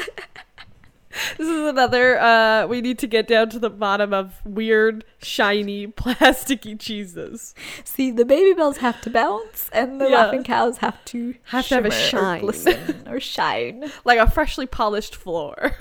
This 1.36 1.46
is 1.46 1.68
another. 1.68 2.18
uh 2.18 2.66
We 2.66 2.80
need 2.80 2.98
to 3.00 3.06
get 3.06 3.28
down 3.28 3.50
to 3.50 3.58
the 3.58 3.68
bottom 3.68 4.14
of 4.14 4.40
weird, 4.46 5.04
shiny, 5.22 5.86
plasticky 5.86 6.80
cheeses. 6.80 7.54
See, 7.84 8.10
the 8.10 8.24
Babybels 8.24 8.78
have 8.78 9.02
to 9.02 9.10
bounce, 9.10 9.68
and 9.74 10.00
the 10.00 10.08
Yeah. 10.08 10.16
laughing 10.24 10.44
cows 10.44 10.78
have 10.78 11.04
to 11.06 11.34
Have 11.44 11.68
to 11.68 11.74
have 11.74 11.84
a 11.84 11.90
shine. 11.90 12.38
or 12.38 12.40
glisten 12.40 13.06
or 13.06 13.20
shine. 13.20 13.90
like 14.06 14.18
a 14.18 14.30
freshly 14.30 14.64
polished 14.66 15.14
floor. 15.14 15.76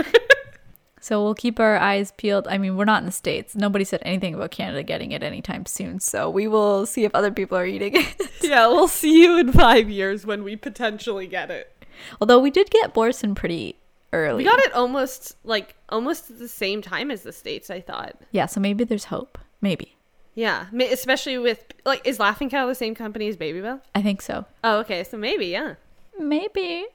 So 1.02 1.24
we'll 1.24 1.34
keep 1.34 1.60
our 1.60 1.78
eyes 1.78 2.14
peeled. 2.16 2.48
I 2.48 2.60
mean, 2.60 2.78
we're 2.78 2.86
not 2.86 3.02
in 3.02 3.08
the 3.08 3.12
states. 3.12 3.56
Nobody 3.56 3.84
said 3.84 4.04
anything 4.04 4.36
about 4.36 4.52
Canada 4.52 4.84
getting 4.84 5.12
it 5.12 5.24
anytime 5.24 5.66
soon. 5.66 6.00
So 6.00 6.30
we 6.30 6.48
will 6.48 6.86
see 6.86 7.06
if 7.06 7.16
other 7.16 7.32
people 7.32 7.58
are 7.58 7.66
eating 7.66 7.96
it. 7.96 8.16
yeah, 8.42 8.68
we'll 8.68 8.88
see 8.88 9.24
you 9.24 9.40
in 9.40 9.52
five 9.52 9.90
years 9.90 10.28
when 10.28 10.44
we 10.44 10.56
potentially 10.56 11.26
get 11.26 11.50
it. 11.50 11.76
Although 12.22 12.38
we 12.38 12.52
did 12.52 12.70
get 12.70 12.94
Boursin 12.94 13.34
pretty 13.34 13.78
early. 14.14 14.44
We 14.44 14.50
got 14.50 14.60
it 14.60 14.74
almost 14.74 15.38
like 15.44 15.76
almost 15.90 16.30
at 16.30 16.38
the 16.38 16.48
same 16.48 16.84
time 16.84 17.10
as 17.10 17.24
the 17.24 17.34
states. 17.34 17.72
I 17.72 17.82
thought. 17.82 18.16
Yeah, 18.30 18.46
so 18.46 18.60
maybe 18.60 18.84
there's 18.84 19.06
hope. 19.06 19.40
Maybe. 19.60 19.98
Yeah, 20.36 20.68
especially 20.92 21.38
with 21.40 21.66
like, 21.84 22.06
is 22.06 22.20
Laughing 22.20 22.50
Cow 22.50 22.68
the 22.68 22.76
same 22.76 22.96
company 22.96 23.28
as 23.28 23.38
Babybel? 23.38 23.82
I 23.96 24.02
think 24.02 24.22
so. 24.22 24.46
Oh, 24.64 24.80
okay, 24.80 25.04
so 25.04 25.18
maybe, 25.18 25.48
yeah. 25.48 25.76
Maybe. 26.18 26.86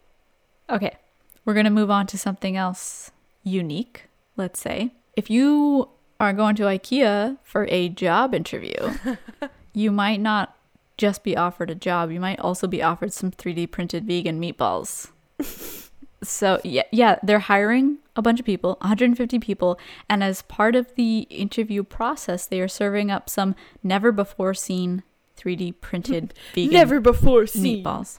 Okay. 0.71 0.97
We're 1.45 1.55
going 1.55 1.65
to 1.65 1.71
move 1.71 1.91
on 1.91 2.07
to 2.09 2.19
something 2.19 2.57
else 2.57 3.11
unique, 3.47 4.05
let's 4.37 4.61
say. 4.61 4.93
If 5.17 5.31
you 5.31 5.89
are 6.21 6.33
going 6.33 6.57
to 6.57 6.65
IKEA 6.65 7.39
for 7.43 7.67
a 7.71 7.89
job 7.89 8.35
interview, 8.35 8.95
you 9.73 9.91
might 9.91 10.21
not 10.21 10.57
just 10.99 11.23
be 11.23 11.37
offered 11.37 11.71
a 11.71 11.75
job, 11.75 12.11
you 12.11 12.21
might 12.21 12.41
also 12.41 12.67
be 12.67 12.83
offered 12.83 13.13
some 13.13 13.31
3D 13.31 13.71
printed 13.71 14.05
vegan 14.05 14.41
meatballs. 14.41 15.11
so, 16.23 16.61
yeah, 16.65 16.83
yeah, 16.91 17.19
they're 17.23 17.39
hiring 17.39 17.99
a 18.17 18.23
bunch 18.23 18.41
of 18.41 18.47
people, 18.47 18.79
150 18.81 19.39
people, 19.39 19.79
and 20.09 20.25
as 20.25 20.43
part 20.43 20.75
of 20.75 20.95
the 20.97 21.21
interview 21.31 21.83
process, 21.83 22.47
they 22.47 22.61
are 22.61 22.69
serving 22.69 23.11
up 23.11 23.29
some 23.29 23.55
never 23.83 24.11
before 24.11 24.55
seen 24.55 25.03
3D 25.39 25.81
printed 25.81 26.33
vegan 26.55 26.73
Never 26.73 26.99
before 26.99 27.47
seen. 27.47 27.85
meatballs. 27.85 28.19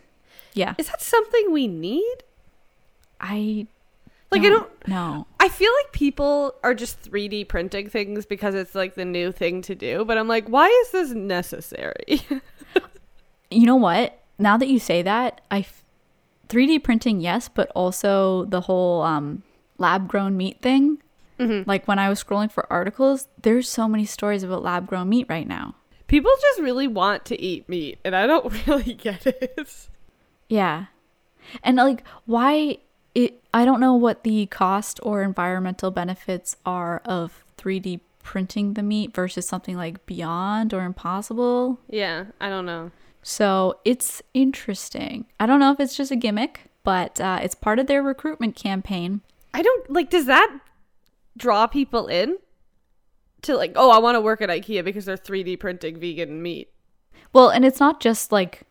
Yeah. 0.54 0.76
Is 0.78 0.88
that 0.88 1.02
something 1.02 1.52
we 1.52 1.68
need? 1.68 2.24
I 3.20 3.66
Like 4.32 4.42
I 4.42 4.50
don't 4.50 4.88
No. 4.88 5.26
I 5.40 5.48
feel 5.50 5.72
like 5.84 5.94
people 5.94 6.54
are 6.64 6.74
just 6.74 7.02
3D 7.10 7.48
printing 7.48 7.90
things 7.90 8.26
because 8.26 8.56
it's 8.56 8.76
like 8.76 8.96
the 8.96 9.06
new 9.06 9.32
thing 9.32 9.62
to 9.64 9.74
do, 9.76 10.04
but 10.06 10.18
I'm 10.18 10.28
like, 10.28 10.48
why 10.48 10.68
is 10.68 10.92
this 10.92 11.12
necessary? 11.12 12.22
You 13.50 13.66
know 13.66 13.78
what? 13.78 14.20
Now 14.38 14.58
that 14.58 14.68
you 14.68 14.78
say 14.78 15.02
that, 15.04 15.40
I 15.50 15.60
f- 15.60 15.86
3D 16.50 16.84
printing, 16.84 17.22
yes, 17.22 17.48
but 17.48 17.72
also 17.74 18.44
the 18.44 18.60
whole 18.62 19.02
um, 19.04 19.44
lab 19.78 20.10
grown 20.10 20.36
meat 20.36 20.62
thing. 20.62 21.02
Like 21.40 21.88
when 21.88 22.00
I 22.00 22.10
was 22.10 22.22
scrolling 22.24 22.52
for 22.52 22.66
articles, 22.74 23.28
there's 23.42 23.70
so 23.70 23.88
many 23.88 24.06
stories 24.06 24.42
about 24.44 24.64
lab 24.64 24.88
grown 24.88 25.08
meat 25.08 25.28
right 25.30 25.48
now. 25.48 25.76
people 26.08 26.32
just 26.42 26.60
really 26.60 26.88
want 26.88 27.26
to 27.26 27.40
eat 27.40 27.70
meat, 27.70 28.00
and 28.04 28.16
I 28.16 28.26
don't 28.26 28.52
really 28.68 28.94
get 28.96 29.26
it. 29.28 29.88
Yeah. 30.50 30.88
And 31.64 31.78
like 31.78 32.04
why 32.26 32.80
it 33.18 33.42
I 33.52 33.66
don't 33.66 33.80
know 33.80 33.96
what 33.96 34.24
the 34.24 34.46
cost 34.46 35.00
or 35.02 35.24
environmental 35.24 35.90
benefits 35.90 36.56
are 36.66 37.02
of 37.04 37.44
3D 37.58 38.02
printing 38.22 38.76
the 38.76 38.84
meat 38.84 39.16
versus 39.16 39.48
something 39.48 39.76
like 39.76 40.06
Beyond 40.06 40.74
or 40.74 40.84
Impossible. 40.84 41.80
Yeah, 41.90 42.26
I 42.40 42.50
don't 42.50 42.68
know. 42.68 42.92
So 43.24 43.80
it's 43.84 44.22
interesting. 44.36 45.26
I 45.40 45.48
don't 45.48 45.60
know 45.60 45.72
if 45.72 45.80
it's 45.80 45.98
just 45.98 46.12
a 46.12 46.16
gimmick, 46.16 46.70
but 46.84 47.20
uh, 47.20 47.40
it's 47.42 47.56
part 47.56 47.80
of 47.80 47.88
their 47.88 48.04
recruitment 48.04 48.56
campaign. 48.56 49.22
I 49.54 49.64
don't 49.64 49.90
like. 49.90 50.12
Does 50.12 50.28
that 50.28 50.60
draw 51.36 51.66
people 51.66 52.06
in 52.06 52.38
to 53.42 53.58
like? 53.58 53.72
Oh, 53.76 53.90
I 53.90 53.98
want 53.98 54.16
to 54.16 54.22
work 54.22 54.42
at 54.42 54.50
IKEA 54.50 54.86
because 54.86 55.06
they're 55.06 55.18
3D 55.18 55.60
printing 55.60 56.00
vegan 56.00 56.44
meat. 56.44 56.70
Well, 57.34 57.50
and 57.50 57.66
it's 57.66 57.80
not 57.80 58.00
just 58.00 58.32
like 58.32 58.62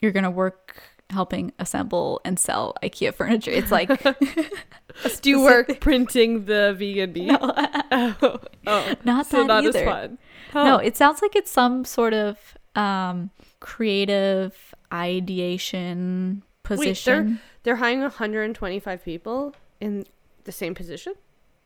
you're 0.00 0.12
going 0.12 0.24
to 0.24 0.30
work 0.30 0.95
helping 1.10 1.52
assemble 1.58 2.20
and 2.24 2.38
sell 2.38 2.74
IKEA 2.82 3.14
furniture. 3.14 3.50
It's 3.50 3.70
like 3.70 3.88
Do 5.22 5.30
you 5.30 5.42
work 5.42 5.80
printing 5.80 6.46
the 6.46 6.74
vegan 6.76 7.12
meat? 7.12 7.36
oh, 7.40 8.40
oh, 8.66 8.94
not 9.04 9.26
so 9.26 9.38
that 9.38 9.46
not 9.46 9.64
either. 9.64 9.78
as 9.78 9.84
fun. 9.84 10.18
No, 10.54 10.78
it 10.78 10.96
sounds 10.96 11.20
like 11.20 11.36
it's 11.36 11.50
some 11.50 11.84
sort 11.84 12.14
of 12.14 12.38
um, 12.74 13.30
creative 13.60 14.74
ideation 14.92 16.42
Wait, 16.68 16.76
they're 16.76 16.76
position. 16.76 17.40
they're 17.62 17.76
hiring 17.76 18.00
125 18.00 19.04
people 19.04 19.54
in 19.80 20.06
the 20.44 20.52
same 20.52 20.74
position. 20.74 21.14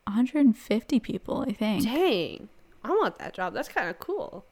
150 0.05 0.99
people, 1.01 1.45
I 1.47 1.53
think. 1.53 1.85
Dang, 1.85 2.49
I 2.83 2.89
want 2.89 3.19
that 3.19 3.35
job. 3.35 3.55
That's 3.55 3.69
kind 3.69 3.89
of 3.89 3.99
cool. 4.01 4.45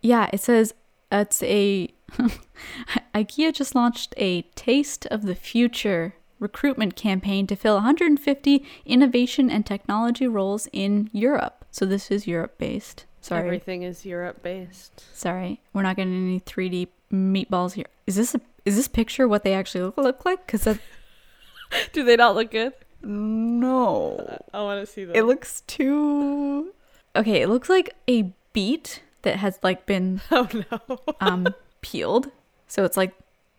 Yeah, 0.00 0.28
it 0.32 0.40
says 0.40 0.74
it's 1.12 1.42
a 1.44 1.88
IKEA 3.14 3.52
just 3.52 3.74
launched 3.74 4.14
a 4.16 4.42
Taste 4.54 5.06
of 5.06 5.22
the 5.22 5.34
Future 5.34 6.14
recruitment 6.38 6.96
campaign 6.96 7.46
to 7.46 7.56
fill 7.56 7.74
150 7.74 8.64
innovation 8.84 9.50
and 9.50 9.64
technology 9.64 10.26
roles 10.26 10.68
in 10.72 11.08
Europe. 11.12 11.64
So 11.70 11.86
this 11.86 12.10
is 12.10 12.26
Europe 12.26 12.58
based. 12.58 13.06
Sorry. 13.20 13.46
Everything 13.46 13.82
is 13.82 14.04
Europe 14.04 14.42
based. 14.42 15.04
Sorry. 15.16 15.60
We're 15.72 15.82
not 15.82 15.96
getting 15.96 16.14
any 16.14 16.40
3D 16.40 16.88
meatballs 17.12 17.72
here. 17.72 17.86
Is 18.06 18.16
this 18.16 18.34
a 18.34 18.40
is 18.64 18.76
this 18.76 18.88
picture 18.88 19.28
what 19.28 19.44
they 19.44 19.54
actually 19.54 19.82
look, 19.82 19.96
look 19.96 20.24
like? 20.24 20.46
Cuz 20.46 20.64
Do 21.92 22.04
they 22.04 22.16
not 22.16 22.34
look 22.34 22.50
good? 22.50 22.72
no. 23.02 24.38
I 24.52 24.62
want 24.62 24.86
to 24.86 24.90
see 24.90 25.04
them. 25.04 25.16
It 25.16 25.22
looks 25.22 25.62
too 25.62 26.72
Okay, 27.16 27.42
it 27.42 27.48
looks 27.48 27.68
like 27.68 27.94
a 28.08 28.32
beet 28.52 29.02
that 29.22 29.36
has 29.36 29.58
like 29.62 29.86
been 29.86 30.20
oh 30.30 30.48
no. 30.70 30.98
um 31.20 31.46
peeled. 31.84 32.30
So 32.66 32.84
it's 32.84 32.96
like 32.96 33.12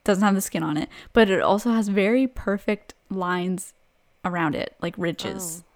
doesn't 0.04 0.24
have 0.24 0.34
the 0.36 0.42
skin 0.42 0.64
on 0.64 0.78
it, 0.78 0.90
but 1.14 1.30
it 1.30 1.42
also 1.42 1.72
has 1.72 1.88
very 1.88 2.28
perfect 2.28 2.96
lines 3.10 3.74
around 4.24 4.56
it, 4.56 4.76
like 4.82 4.96
ridges. 4.98 5.64
Oh. 5.64 5.72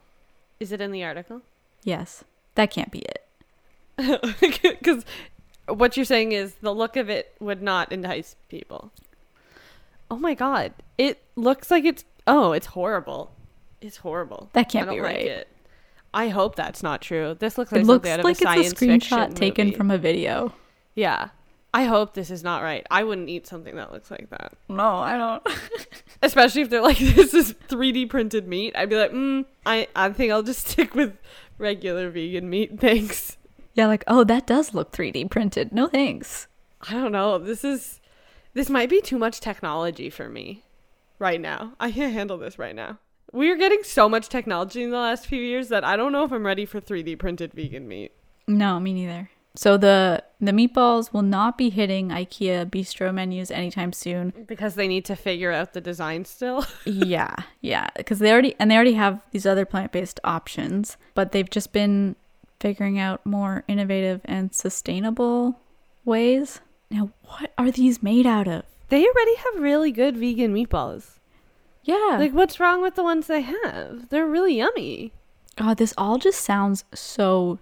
Is 0.60 0.72
it 0.72 0.82
in 0.82 0.92
the 0.92 1.04
article? 1.04 1.42
Yes. 1.84 2.24
That 2.56 2.72
can't 2.72 2.92
be 2.92 3.00
it. 3.00 3.26
Because 4.62 5.06
what 5.68 5.96
you're 5.96 6.06
saying 6.06 6.32
is 6.32 6.56
the 6.62 6.74
look 6.74 6.98
of 6.98 7.10
it 7.10 7.36
would 7.40 7.62
not 7.62 7.92
entice 7.92 8.36
people. 8.50 8.92
Oh 10.10 10.18
my 10.18 10.34
god! 10.34 10.74
It 10.98 11.22
looks 11.36 11.70
like 11.70 11.86
it's. 11.86 12.04
Oh, 12.26 12.54
it's 12.54 12.66
horrible. 12.68 13.32
It's 13.82 13.98
horrible. 13.98 14.50
That 14.54 14.70
can't 14.70 14.90
I 14.90 14.94
don't 14.94 14.96
be 14.96 15.02
like 15.02 15.16
right. 15.18 15.26
it. 15.28 15.48
I 16.14 16.30
hope 16.30 16.56
that's 16.56 16.82
not 16.82 17.02
true. 17.02 17.36
This 17.38 17.58
looks 17.58 17.72
like 17.72 17.82
It 17.82 17.86
looks 17.86 18.08
something 18.08 18.12
out 18.12 18.20
of 18.20 18.26
like 18.26 18.42
it's 18.60 18.72
a 18.72 18.76
screenshot 18.76 19.36
taken 19.36 19.68
movie. 19.68 19.78
from 19.78 19.92
a 19.92 19.98
video. 19.98 20.54
Yeah. 20.96 21.30
I 21.74 21.84
hope 21.84 22.14
this 22.14 22.32
is 22.32 22.44
not 22.44 22.64
right. 22.64 22.86
I 22.90 23.04
wouldn't 23.04 23.30
eat 23.30 23.46
something 23.46 23.76
that 23.76 23.92
looks 23.92 24.10
like 24.10 24.30
that. 24.32 24.54
No, 24.68 24.98
I 24.98 25.18
don't. 25.18 25.44
Especially 26.24 26.64
if 26.64 26.70
they're 26.70 26.82
like, 26.82 26.98
this 27.00 27.34
is 27.34 27.54
3D 27.70 28.10
printed 28.10 28.48
meat. 28.48 28.76
I'd 28.76 28.90
be 28.90 28.96
like, 28.96 29.12
mm, 29.12 29.46
I, 29.66 29.88
I 29.96 30.10
think 30.10 30.32
I'll 30.32 30.44
just 30.44 30.68
stick 30.70 30.96
with 30.96 31.18
regular 31.58 32.10
vegan 32.10 32.50
meat. 32.50 32.80
Thanks. 32.80 33.38
yeah, 33.74 33.86
like, 33.88 34.04
oh, 34.08 34.24
that 34.24 34.48
does 34.48 34.74
look 34.74 34.92
3D 34.92 35.30
printed. 35.30 35.72
No 35.72 35.88
thanks. 35.88 36.48
I 36.88 36.94
don't 36.94 37.12
know. 37.12 37.38
This 37.38 37.64
is 37.64 38.00
this 38.54 38.70
might 38.70 38.90
be 38.90 39.02
too 39.02 39.18
much 39.18 39.42
technology 39.42 40.10
for 40.10 40.30
me 40.30 40.64
right 41.20 41.40
now. 41.40 41.74
I 41.80 41.92
can't 41.92 42.14
handle 42.14 42.38
this 42.38 42.58
right 42.58 42.76
now. 42.76 42.98
We're 43.32 43.58
getting 43.58 43.84
so 43.84 44.10
much 44.10 44.28
technology 44.28 44.82
in 44.82 44.90
the 44.90 44.98
last 44.98 45.28
few 45.28 45.42
years 45.42 45.70
that 45.70 45.84
I 45.84 45.96
don't 45.96 46.12
know 46.12 46.24
if 46.24 46.32
I'm 46.32 46.46
ready 46.46 46.66
for 46.66 46.82
3D 46.82 47.20
printed 47.20 47.54
vegan 47.54 47.88
meat. 47.88 48.12
No, 48.48 48.80
me 48.80 48.94
neither. 48.94 49.30
So 49.60 49.76
the 49.76 50.24
the 50.40 50.54
meatballs 50.54 51.12
will 51.12 51.22
not 51.22 51.58
be 51.58 51.70
hitting 51.70 52.12
IKEA 52.12 52.70
bistro 52.70 53.14
menus 53.14 53.52
anytime 53.52 53.92
soon. 53.92 54.32
Because 54.48 54.76
they 54.76 54.88
need 54.88 55.04
to 55.04 55.18
figure 55.18 55.52
out 55.52 55.74
the 55.74 55.82
design 55.82 56.24
still. 56.24 56.66
yeah, 56.86 57.36
yeah, 57.60 57.90
because 57.98 58.20
they 58.20 58.32
already 58.32 58.56
and 58.58 58.72
they 58.72 58.76
already 58.76 58.94
have 58.94 59.22
these 59.32 59.46
other 59.46 59.66
plant-based 59.66 60.18
options, 60.24 60.96
but 61.14 61.34
they've 61.34 61.50
just 61.50 61.74
been 61.74 62.16
figuring 62.62 62.98
out 62.98 63.26
more 63.26 63.66
innovative 63.68 64.22
and 64.24 64.56
sustainable 64.56 65.60
ways. 66.06 66.62
Now, 66.90 67.10
what 67.24 67.52
are 67.58 67.70
these 67.70 68.02
made 68.02 68.26
out 68.26 68.48
of? 68.48 68.64
they 68.88 69.06
already 69.06 69.36
have 69.36 69.62
really 69.62 69.92
good 69.92 70.16
vegan 70.16 70.54
meatballs. 70.54 71.20
Yeah. 71.84 72.16
Like 72.18 72.32
what's 72.32 72.62
wrong 72.62 72.82
with 72.82 72.96
the 72.96 73.04
ones 73.04 73.28
they 73.28 73.42
have? 73.42 74.08
They're 74.08 74.26
really 74.26 74.56
yummy. 74.56 75.12
God, 75.58 75.76
this 75.80 75.94
all 75.98 76.18
just 76.18 76.40
sounds 76.40 76.86
so 76.94 77.60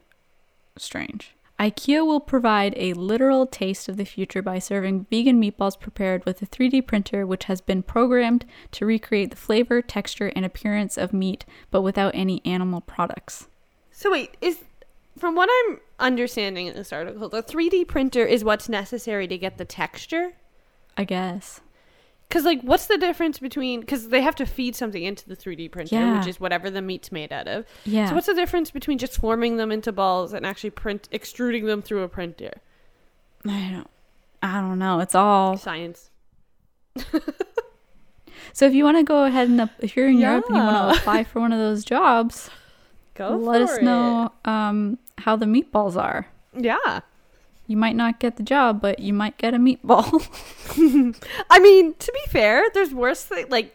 strange. 0.78 1.34
IKEA 1.60 2.06
will 2.06 2.20
provide 2.20 2.74
a 2.78 2.94
literal 2.94 3.48
taste 3.48 3.90
of 3.90 3.98
the 3.98 4.06
future 4.06 4.44
by 4.44 4.60
serving 4.60 5.08
vegan 5.10 5.42
meatballs 5.42 5.80
prepared 5.80 6.24
with 6.24 6.42
a 6.42 6.46
3D 6.46 6.86
printer 6.86 7.26
which 7.26 7.46
has 7.46 7.62
been 7.62 7.82
programmed 7.82 8.46
to 8.72 8.86
recreate 8.86 9.32
the 9.32 9.38
flavor, 9.38 9.82
texture, 9.82 10.32
and 10.36 10.46
appearance 10.46 10.98
of 10.98 11.14
meat 11.14 11.46
but 11.72 11.82
without 11.82 12.14
any 12.14 12.46
animal 12.46 12.82
products. 12.82 13.48
So 13.90 14.12
wait, 14.12 14.38
is 14.40 14.60
from 15.18 15.36
what 15.36 15.50
I'm 15.52 15.80
understanding 16.00 16.68
in 16.68 16.76
this 16.76 16.94
article, 16.94 17.28
the 17.28 17.42
3D 17.42 17.88
printer 17.88 18.24
is 18.24 18.44
what's 18.44 18.70
necessary 18.70 19.28
to 19.28 19.38
get 19.38 19.58
the 19.58 19.66
texture? 19.66 20.34
I 20.96 21.06
guess. 21.06 21.62
Cuz 22.30 22.44
like 22.44 22.62
what's 22.62 22.88
the 22.88 22.98
difference 22.98 23.40
between 23.40 23.84
cuz 23.84 24.10
they 24.10 24.22
have 24.22 24.36
to 24.36 24.46
feed 24.46 24.76
something 24.76 25.04
into 25.04 25.28
the 25.28 25.36
3D 25.36 25.70
printer, 25.72 25.96
Yeah. 25.96 26.18
which 26.20 26.28
is 26.28 26.40
whatever 26.40 26.70
the 26.70 26.82
meat's 26.82 27.12
made 27.12 27.32
out 27.32 27.48
of. 27.48 27.66
Yeah. 27.86 28.10
So 28.10 28.16
what's 28.16 28.28
the 28.28 28.34
difference 28.34 28.70
between 28.72 28.98
just 28.98 29.16
forming 29.18 29.58
them 29.58 29.72
into 29.72 29.92
balls 29.92 30.34
and 30.34 30.46
actually 30.46 30.72
print 30.72 31.08
extruding 31.12 31.66
them 31.66 31.82
through 31.82 32.04
a 32.04 32.10
printer? 32.10 32.52
I 33.48 33.70
don't 33.72 33.90
I 34.44 34.60
don't 34.62 34.78
know. 34.80 35.00
It's 35.00 35.16
all 35.16 35.58
Science. 35.58 36.12
So 38.54 38.66
if 38.66 38.74
you 38.74 38.84
want 38.84 38.98
to 38.98 39.04
go 39.04 39.24
ahead 39.26 39.50
and 39.50 39.70
if 39.80 39.96
you're 39.96 40.08
in 40.08 40.18
Europe 40.18 40.46
and 40.48 40.58
you 40.58 40.64
want 40.64 40.96
to 40.96 41.00
apply 41.02 41.24
for 41.24 41.40
one 41.40 41.52
of 41.54 41.60
those 41.60 41.84
jobs, 41.84 42.50
Go 43.14 43.36
let 43.36 43.62
us 43.62 43.78
for 43.78 43.84
know 43.84 44.32
um, 44.46 44.98
how 45.20 45.36
the 45.36 45.46
meatballs 45.46 45.96
are. 45.96 46.28
Yeah. 46.56 47.02
You 47.68 47.76
might 47.78 47.96
not 47.96 48.20
get 48.20 48.38
the 48.38 48.44
job, 48.44 48.82
but 48.82 49.00
you 49.00 49.14
might 49.14 49.38
get 49.38 49.54
a 49.54 49.58
meatball. 49.58 50.26
I 51.50 51.60
mean, 51.60 51.94
to 51.96 52.12
be 52.14 52.32
fair, 52.32 52.70
there's 52.74 52.94
worse 52.94 53.24
thing 53.26 53.46
like 53.50 53.74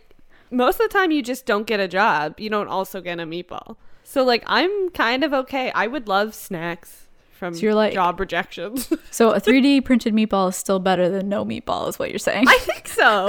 most 0.51 0.81
of 0.81 0.89
the 0.91 0.93
time 0.99 1.11
you 1.11 1.23
just 1.23 1.47
don't 1.47 1.67
get 1.67 1.79
a 1.81 1.89
job. 1.89 2.41
You 2.41 2.51
don't 2.51 2.69
also 2.69 3.01
get 3.01 3.21
a 3.21 3.25
meatball. 3.25 3.77
So 4.05 4.25
like 4.25 4.43
I'm 4.47 4.91
kind 4.91 5.25
of 5.25 5.33
okay. 5.33 5.71
I 5.75 5.87
would 5.87 6.09
love 6.09 6.35
snacks 6.35 7.07
from 7.33 7.55
So 7.55 7.61
you're 7.61 7.75
like- 7.75 7.93
job 7.93 8.19
rejections. 8.21 8.91
so 9.11 9.31
a 9.33 9.41
3D 9.41 9.85
printed 9.85 10.15
meatball 10.15 10.49
is 10.51 10.57
still 10.57 10.79
better 10.79 11.09
than 11.09 11.29
no 11.29 11.45
meatball, 11.45 11.89
is 11.89 11.99
what 11.99 12.11
you're 12.11 12.19
saying. 12.19 12.47
I 12.49 12.59
think 12.59 12.89
so. 12.89 13.29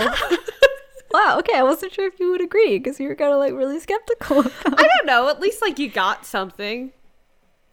wow. 1.11 1.37
Okay, 1.39 1.57
I 1.57 1.63
wasn't 1.63 1.93
sure 1.93 2.07
if 2.07 2.19
you 2.19 2.31
would 2.31 2.41
agree 2.41 2.77
because 2.79 2.99
you 2.99 3.07
were 3.09 3.15
kind 3.15 3.33
of 3.33 3.39
like 3.39 3.53
really 3.53 3.79
skeptical. 3.79 4.39
I 4.65 4.87
don't 4.97 5.05
know. 5.05 5.27
At 5.29 5.39
least 5.39 5.61
like 5.61 5.77
you 5.79 5.89
got 5.89 6.25
something. 6.25 6.91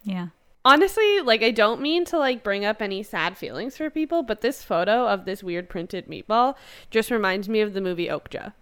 yeah. 0.03 0.27
Honestly, 0.63 1.21
like 1.21 1.41
I 1.41 1.51
don't 1.51 1.81
mean 1.81 2.05
to 2.05 2.17
like 2.19 2.43
bring 2.43 2.63
up 2.65 2.81
any 2.81 3.01
sad 3.03 3.37
feelings 3.37 3.77
for 3.77 3.89
people, 3.89 4.21
but 4.23 4.41
this 4.41 4.63
photo 4.63 5.07
of 5.07 5.25
this 5.25 5.43
weird 5.43 5.69
printed 5.69 6.07
meatball 6.07 6.55
just 6.91 7.09
reminds 7.09 7.49
me 7.49 7.61
of 7.61 7.73
the 7.73 7.81
movie 7.81 8.07
Okja. 8.07 8.53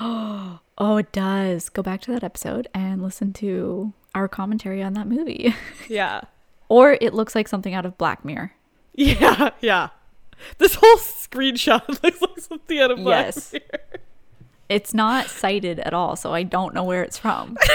Oh, 0.80 0.96
it 0.96 1.10
does. 1.10 1.68
Go 1.70 1.82
back 1.82 2.00
to 2.02 2.12
that 2.12 2.22
episode 2.22 2.68
and 2.72 3.02
listen 3.02 3.32
to 3.32 3.92
our 4.14 4.28
commentary 4.28 4.80
on 4.80 4.92
that 4.92 5.08
movie. 5.08 5.52
Yeah. 5.88 6.20
or 6.68 6.96
it 7.00 7.14
looks 7.14 7.34
like 7.34 7.48
something 7.48 7.74
out 7.74 7.84
of 7.84 7.98
Black 7.98 8.24
Mirror. 8.24 8.52
Yeah, 8.94 9.50
yeah. 9.60 9.88
This 10.58 10.76
whole 10.76 10.98
screenshot 10.98 11.88
looks 12.02 12.22
like 12.22 12.38
something 12.38 12.78
out 12.78 12.92
of 12.92 12.98
Black 12.98 13.26
Yes. 13.26 13.52
Mirror. 13.54 14.00
It's 14.68 14.94
not 14.94 15.26
cited 15.28 15.80
at 15.80 15.92
all, 15.94 16.14
so 16.14 16.32
I 16.32 16.44
don't 16.44 16.74
know 16.74 16.84
where 16.84 17.02
it's 17.02 17.18
from. 17.18 17.56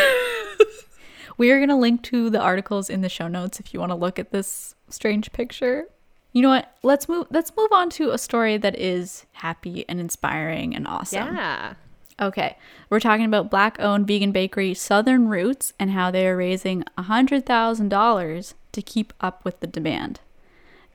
we 1.37 1.51
are 1.51 1.57
going 1.57 1.69
to 1.69 1.75
link 1.75 2.03
to 2.03 2.29
the 2.29 2.39
articles 2.39 2.89
in 2.89 3.01
the 3.01 3.09
show 3.09 3.27
notes 3.27 3.59
if 3.59 3.73
you 3.73 3.79
want 3.79 3.91
to 3.91 3.95
look 3.95 4.19
at 4.19 4.31
this 4.31 4.75
strange 4.89 5.31
picture. 5.31 5.85
You 6.31 6.41
know 6.41 6.49
what? 6.49 6.75
Let's 6.81 7.07
move 7.07 7.27
let's 7.29 7.55
move 7.55 7.71
on 7.71 7.89
to 7.91 8.11
a 8.11 8.17
story 8.17 8.57
that 8.57 8.77
is 8.77 9.25
happy 9.33 9.85
and 9.87 9.99
inspiring 9.99 10.75
and 10.75 10.87
awesome. 10.87 11.35
Yeah. 11.35 11.75
Okay. 12.19 12.57
We're 12.89 12.99
talking 12.99 13.25
about 13.25 13.49
black-owned 13.49 14.07
vegan 14.07 14.31
bakery 14.31 14.73
Southern 14.73 15.27
Roots 15.27 15.73
and 15.79 15.91
how 15.91 16.11
they 16.11 16.27
are 16.27 16.37
raising 16.37 16.83
$100,000 16.97 18.53
to 18.71 18.81
keep 18.81 19.13
up 19.19 19.43
with 19.43 19.59
the 19.59 19.67
demand. 19.67 20.19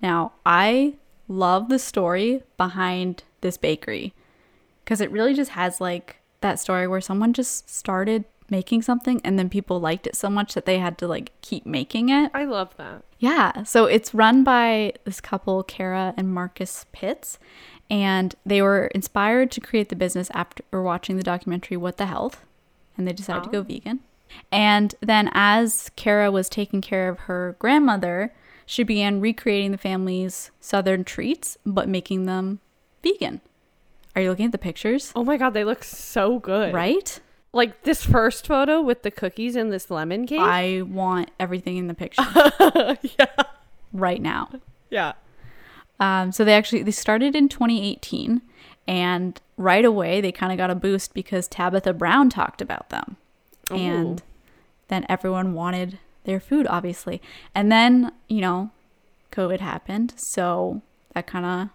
Now, 0.00 0.33
I 0.47 0.95
love 1.26 1.68
the 1.68 1.78
story 1.78 2.42
behind 2.57 3.25
this 3.40 3.57
bakery 3.57 4.14
because 4.85 5.00
it 5.00 5.11
really 5.11 5.35
just 5.35 5.52
has 5.52 5.80
like 5.80 6.16
that 6.40 6.61
story 6.61 6.87
where 6.87 7.00
someone 7.00 7.33
just 7.33 7.68
started 7.68 8.25
making 8.50 8.83
something 8.83 9.21
and 9.25 9.38
then 9.38 9.49
people 9.49 9.81
liked 9.81 10.07
it 10.07 10.17
so 10.17 10.31
much 10.31 10.55
that 10.55 10.64
they 10.64 10.78
had 10.78 10.99
to 10.99 11.09
like 11.09 11.33
keep 11.43 11.67
making 11.67 12.09
it. 12.09 12.31
I 12.35 12.45
love 12.45 12.76
that. 12.76 13.02
Yeah. 13.19 13.64
So 13.64 13.87
it's 13.87 14.14
run 14.14 14.45
by 14.45 14.95
this 15.05 15.21
couple, 15.21 15.62
Kara 15.62 16.14
and 16.17 16.33
Marcus 16.33 16.87
Pitts, 16.93 17.38
and 17.90 18.35
they 18.45 18.62
were 18.62 18.87
inspired 18.88 19.50
to 19.52 19.61
create 19.61 19.88
the 19.88 19.97
business 19.97 20.31
after 20.33 20.62
watching 20.83 21.17
the 21.17 21.23
documentary 21.23 21.76
What 21.76 21.97
the 21.97 22.07
Health, 22.07 22.45
and 22.97 23.07
they 23.07 23.12
decided 23.12 23.45
to 23.45 23.50
go 23.50 23.59
oh. 23.59 23.62
vegan. 23.62 24.00
And 24.52 24.95
then 25.00 25.31
as 25.33 25.90
Kara 25.97 26.31
was 26.31 26.49
taking 26.49 26.81
care 26.81 27.09
of 27.09 27.21
her 27.21 27.57
grandmother, 27.59 28.35
she 28.67 28.83
began 28.83 29.21
recreating 29.21 29.73
the 29.73 29.78
family's 29.78 30.50
southern 30.61 31.05
treats 31.05 31.57
but 31.64 31.88
making 31.88 32.26
them 32.26 32.61
vegan. 33.02 33.40
Are 34.14 34.23
you 34.23 34.31
looking 34.31 34.47
at 34.47 34.52
the 34.52 34.59
pictures? 34.59 35.12
Oh 35.17 35.25
my 35.25 35.37
god, 35.37 35.55
they 35.55 35.64
look 35.64 35.83
so 35.85 36.38
good. 36.38 36.75
Right? 36.75 37.21
Like 37.52 37.83
this 37.83 38.05
first 38.05 38.47
photo 38.47 38.81
with 38.83 39.02
the 39.02 39.11
cookies 39.11 39.57
and 39.57 39.73
this 39.73 39.90
lemon 39.90 40.26
cake. 40.26 40.40
I 40.40 40.83
want 40.83 41.31
everything 41.40 41.76
in 41.76 41.88
the 41.88 41.95
picture 41.95 42.23
yeah. 43.19 43.43
right 43.93 44.21
now. 44.21 44.50
Yeah. 44.90 45.14
Um, 46.00 46.33
so 46.33 46.45
they 46.45 46.55
actually 46.55 46.83
they 46.83 46.90
started 46.90 47.35
in 47.35 47.49
2018, 47.49 48.43
and 48.87 49.40
right 49.57 49.85
away 49.85 50.21
they 50.21 50.31
kind 50.33 50.52
of 50.52 50.59
got 50.59 50.71
a 50.71 50.75
boost 50.75 51.14
because 51.14 51.49
Tabitha 51.49 51.93
Brown 51.93 52.31
talked 52.31 52.61
about 52.61 52.90
them, 52.90 53.17
and 53.71 54.23
then 54.88 55.05
everyone 55.09 55.55
wanted 55.55 55.99
their 56.25 56.40
food, 56.40 56.67
obviously. 56.69 57.21
And 57.55 57.73
then 57.73 58.12
you 58.28 58.40
know, 58.40 58.71
COVID 59.33 59.61
happened, 59.61 60.14
so 60.17 60.83
that 61.14 61.26
kind 61.26 61.45
of 61.45 61.69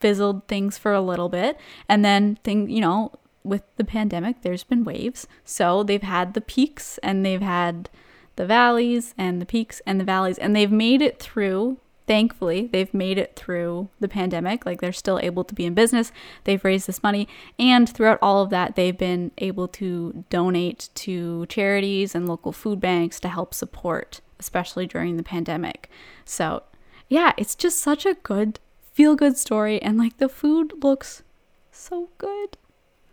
fizzled 0.00 0.46
things 0.46 0.76
for 0.76 0.92
a 0.92 1.00
little 1.00 1.28
bit, 1.28 1.58
and 1.88 2.04
then 2.04 2.36
thing 2.44 2.68
you 2.68 2.80
know 2.80 3.12
with 3.42 3.62
the 3.76 3.84
pandemic, 3.84 4.42
there's 4.42 4.64
been 4.64 4.84
waves, 4.84 5.26
so 5.44 5.82
they've 5.82 6.02
had 6.02 6.34
the 6.34 6.40
peaks 6.40 6.98
and 6.98 7.24
they've 7.24 7.40
had 7.40 7.88
the 8.36 8.46
valleys 8.46 9.14
and 9.18 9.40
the 9.40 9.46
peaks 9.46 9.80
and 9.86 10.00
the 10.00 10.04
valleys, 10.04 10.38
and 10.38 10.54
they've 10.54 10.72
made 10.72 11.02
it 11.02 11.18
through 11.18 11.78
thankfully 12.10 12.66
they've 12.72 12.92
made 12.92 13.18
it 13.18 13.36
through 13.36 13.88
the 14.00 14.08
pandemic. 14.08 14.66
Like 14.66 14.80
they're 14.80 14.92
still 14.92 15.20
able 15.22 15.44
to 15.44 15.54
be 15.54 15.64
in 15.64 15.74
business. 15.74 16.10
They've 16.42 16.64
raised 16.64 16.88
this 16.88 17.04
money. 17.04 17.28
And 17.56 17.88
throughout 17.88 18.18
all 18.20 18.42
of 18.42 18.50
that 18.50 18.74
they've 18.74 18.98
been 18.98 19.30
able 19.38 19.68
to 19.68 20.24
donate 20.28 20.88
to 20.96 21.46
charities 21.46 22.16
and 22.16 22.28
local 22.28 22.50
food 22.50 22.80
banks 22.80 23.20
to 23.20 23.28
help 23.28 23.54
support 23.54 24.20
especially 24.40 24.88
during 24.88 25.18
the 25.18 25.22
pandemic. 25.22 25.88
So 26.24 26.64
yeah 27.08 27.32
it's 27.36 27.54
just 27.54 27.78
such 27.78 28.04
a 28.04 28.14
good 28.14 28.58
feel 28.92 29.14
good 29.14 29.36
story. 29.36 29.80
And 29.80 29.96
like 29.96 30.16
the 30.16 30.28
food 30.28 30.82
looks 30.82 31.22
so 31.70 32.08
good 32.18 32.56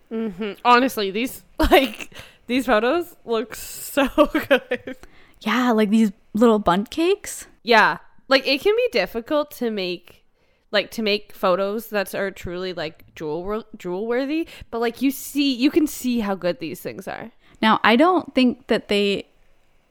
hmm 0.09 0.53
Honestly, 0.63 1.11
these 1.11 1.43
like 1.59 2.11
these 2.47 2.65
photos 2.65 3.15
look 3.25 3.55
so 3.55 4.07
good. 4.49 4.97
yeah 5.41 5.71
like 5.71 5.89
these 5.89 6.11
little 6.33 6.59
bundt 6.59 6.89
cakes 6.89 7.47
Yeah. 7.63 7.97
Like 8.29 8.45
it 8.47 8.61
can 8.61 8.75
be 8.75 8.87
difficult 8.91 9.51
to 9.51 9.71
make 9.71 10.23
like 10.71 10.91
to 10.91 11.01
make 11.01 11.33
photos 11.33 11.87
that 11.87 12.13
are 12.13 12.29
truly 12.31 12.73
like 12.73 13.15
jewel 13.15 13.63
jewel 13.77 14.05
worthy, 14.05 14.47
but 14.69 14.79
like 14.79 15.01
you 15.01 15.11
see 15.11 15.53
you 15.53 15.71
can 15.71 15.87
see 15.87 16.19
how 16.19 16.35
good 16.35 16.59
these 16.59 16.81
things 16.81 17.07
are. 17.07 17.31
Now, 17.61 17.79
I 17.83 17.95
don't 17.95 18.35
think 18.35 18.67
that 18.67 18.87
they, 18.89 19.27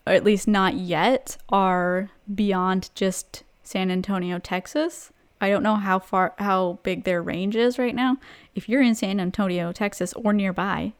or 0.07 0.13
at 0.13 0.23
least 0.23 0.47
not 0.47 0.75
yet, 0.75 1.37
are 1.49 2.11
beyond 2.33 2.91
just 2.95 3.43
San 3.65 3.91
Antonio, 3.91 4.39
Texas. 4.39 5.11
I 5.41 5.51
don't 5.51 5.63
know 5.63 5.77
how 5.77 5.99
far, 5.99 6.35
how 6.39 6.79
big 6.83 7.05
their 7.05 7.23
range 7.23 7.57
is 7.57 7.79
right 7.79 7.95
now. 7.95 8.17
If 8.55 8.69
you're 8.69 8.83
in 8.83 8.95
San 8.95 9.21
Antonio, 9.21 9.71
Texas, 9.73 10.13
or 10.15 10.33
nearby, 10.33 10.93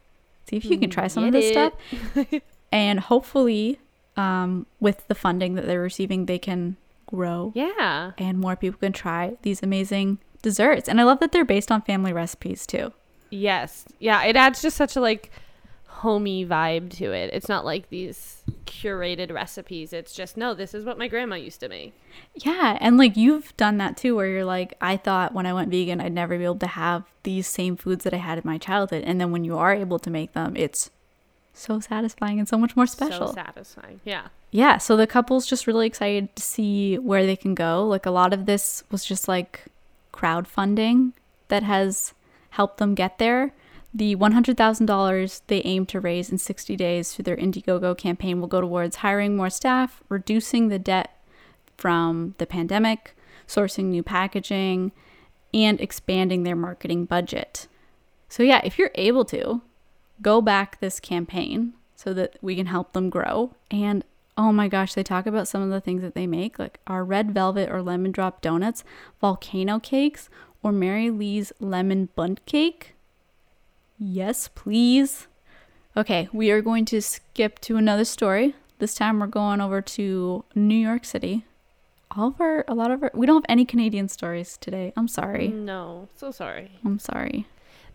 see 0.49 0.57
if 0.57 0.65
you 0.67 0.79
can 0.79 0.91
try 0.91 1.07
some 1.09 1.25
of 1.25 1.33
this 1.33 1.47
it. 1.47 1.53
stuff. 1.53 2.43
And 2.73 2.99
hopefully, 3.01 3.79
um, 4.17 4.67
with 4.81 5.07
the 5.09 5.15
funding 5.15 5.55
that 5.55 5.67
they're 5.67 5.81
receiving, 5.81 6.27
they 6.27 6.39
can 6.39 6.77
grow 7.07 7.53
Yeah. 7.55 8.11
and 8.19 8.39
more 8.39 8.57
people 8.57 8.79
can 8.81 8.93
try 8.93 9.37
these 9.43 9.63
amazing 9.63 10.19
desserts. 10.43 10.89
And 10.89 11.01
I 11.01 11.05
love 11.05 11.21
that 11.21 11.31
they're 11.33 11.45
based 11.45 11.71
on 11.71 11.81
family 11.83 12.13
recipes 12.13 12.67
too. 12.67 12.93
Yes. 13.31 13.85
Yeah, 14.01 14.23
it 14.25 14.35
adds 14.37 14.61
just 14.61 14.77
such 14.77 14.97
a 14.97 15.01
like 15.01 15.31
homey 15.97 16.45
vibe 16.45 16.91
to 16.91 17.11
it. 17.13 17.31
It's 17.33 17.49
not 17.49 17.65
like 17.65 17.89
these 17.89 18.43
curated 18.67 19.33
recipes. 19.33 19.95
It's 19.95 20.13
just 20.13 20.37
no, 20.37 20.53
this 20.53 20.75
is 20.75 20.85
what 20.85 20.99
my 20.99 21.09
grandma 21.09 21.37
used 21.37 21.61
to 21.61 21.69
make. 21.69 21.95
Yeah, 22.35 22.77
and 22.81 22.99
like 22.99 23.17
you've 23.17 23.57
done 23.57 23.79
that 23.79 23.97
too, 23.97 24.15
where 24.15 24.27
you're 24.27 24.45
like, 24.45 24.75
I 24.81 24.99
thought 24.99 25.33
when 25.33 25.47
I 25.47 25.55
went 25.55 25.71
vegan, 25.71 26.01
I'd 26.01 26.13
never 26.13 26.37
be 26.37 26.45
able 26.45 26.59
to 26.59 26.67
have 26.67 27.05
these 27.23 27.47
same 27.47 27.77
foods 27.77 28.05
that 28.05 28.13
I 28.13 28.19
had 28.19 28.37
in 28.37 28.43
my 28.45 28.59
childhood. 28.59 29.05
And 29.05 29.19
then 29.21 29.31
when 29.31 29.45
you 29.45 29.57
are 29.57 29.75
able 29.75 29.99
to 30.01 30.11
make 30.11 30.35
them, 30.35 30.55
it's 30.55 30.91
so 31.55 31.81
satisfying 31.81 32.39
and 32.39 32.47
so 32.47 32.59
much 32.59 32.77
more 32.77 32.87
special. 32.87 33.29
So 33.29 33.35
satisfying. 33.35 34.01
Yeah. 34.05 34.29
yeah, 34.51 34.77
so 34.77 34.97
the 34.97 35.07
couple's 35.07 35.47
just 35.47 35.67
really 35.67 35.87
excited 35.87 36.35
to 36.37 36.43
see 36.43 36.99
where 36.99 37.25
they 37.25 37.37
can 37.37 37.55
go. 37.55 37.87
Like 37.87 38.05
a 38.05 38.11
lot 38.11 38.35
of 38.35 38.45
this 38.45 38.85
was 38.91 39.03
just 39.05 39.29
like 39.29 39.65
crowdfunding 40.13 41.13
that 41.49 41.63
has 41.63 42.13
helped 42.51 42.77
them 42.77 42.95
get 42.95 43.17
there. 43.19 43.55
The 43.97 44.15
$100,000 44.15 45.41
they 45.47 45.63
aim 45.63 45.87
to 45.87 46.01
raise 46.01 46.29
in 46.29 46.37
60 46.37 46.77
days 46.77 47.15
through 47.15 47.23
their 47.23 47.37
Indiegogo 47.39 47.97
campaign 47.97 48.41
will 48.43 48.47
go 48.47 48.61
towards 48.61 48.97
hiring 48.97 49.39
more 49.39 49.49
staff, 49.49 50.03
reducing 50.11 50.69
the 50.69 50.79
debt 50.79 51.19
from 51.79 52.35
the 52.37 52.45
pandemic, 52.45 53.17
sourcing 53.49 53.85
new 53.87 54.03
packaging, 54.03 54.93
and 55.55 55.81
expanding 55.81 56.43
their 56.43 56.55
marketing 56.55 57.07
budget. 57.07 57.69
So, 58.29 58.43
yeah, 58.43 58.61
if 58.65 58.79
you're 58.79 58.91
able 58.97 59.25
to, 59.27 59.63
go 60.21 60.43
back 60.43 60.79
this 60.79 61.01
campaign 61.01 61.73
so 61.95 62.13
that 62.13 62.37
we 62.43 62.55
can 62.55 62.67
help 62.67 62.93
them 62.93 63.09
grow. 63.09 63.55
And 63.71 64.05
oh 64.37 64.53
my 64.53 64.69
gosh, 64.69 64.93
they 64.93 65.05
talk 65.05 65.25
about 65.25 65.49
some 65.49 65.63
of 65.63 65.71
the 65.71 65.81
things 65.81 66.03
that 66.03 66.15
they 66.15 66.27
make, 66.27 66.59
like 66.59 66.81
our 66.87 67.03
red 67.03 67.33
velvet 67.33 67.71
or 67.71 67.81
lemon 67.81 68.13
drop 68.13 68.43
donuts, 68.43 68.85
volcano 69.23 69.81
cakes, 69.81 70.29
or 70.63 70.71
Mary 70.71 71.09
Lee's 71.09 71.51
lemon 71.61 72.11
bundt 72.15 72.45
cake. 72.45 72.96
Yes, 73.99 74.49
please. 74.55 75.27
Okay, 75.97 76.29
we 76.33 76.51
are 76.51 76.61
going 76.61 76.85
to 76.87 77.01
skip 77.01 77.59
to 77.61 77.77
another 77.77 78.05
story. 78.05 78.55
This 78.79 78.95
time 78.95 79.21
we're 79.21 79.27
going 79.27 79.61
over 79.61 79.81
to 79.81 80.45
New 80.55 80.75
York 80.77 81.05
City. 81.05 81.45
All 82.15 82.29
of 82.29 82.41
our, 82.41 82.65
a 82.69 82.75
lot 82.75 82.91
of 82.91 83.03
our, 83.03 83.11
we 83.15 83.27
don't 83.27 83.37
have 83.37 83.47
any 83.49 83.65
Canadian 83.65 84.09
stories 84.09 84.59
today. 84.59 84.93
I'm 84.97 85.09
sorry. 85.09 85.49
No, 85.49 86.09
so 86.15 86.31
sorry. 86.31 86.73
I'm 86.85 86.99
sorry. 86.99 87.47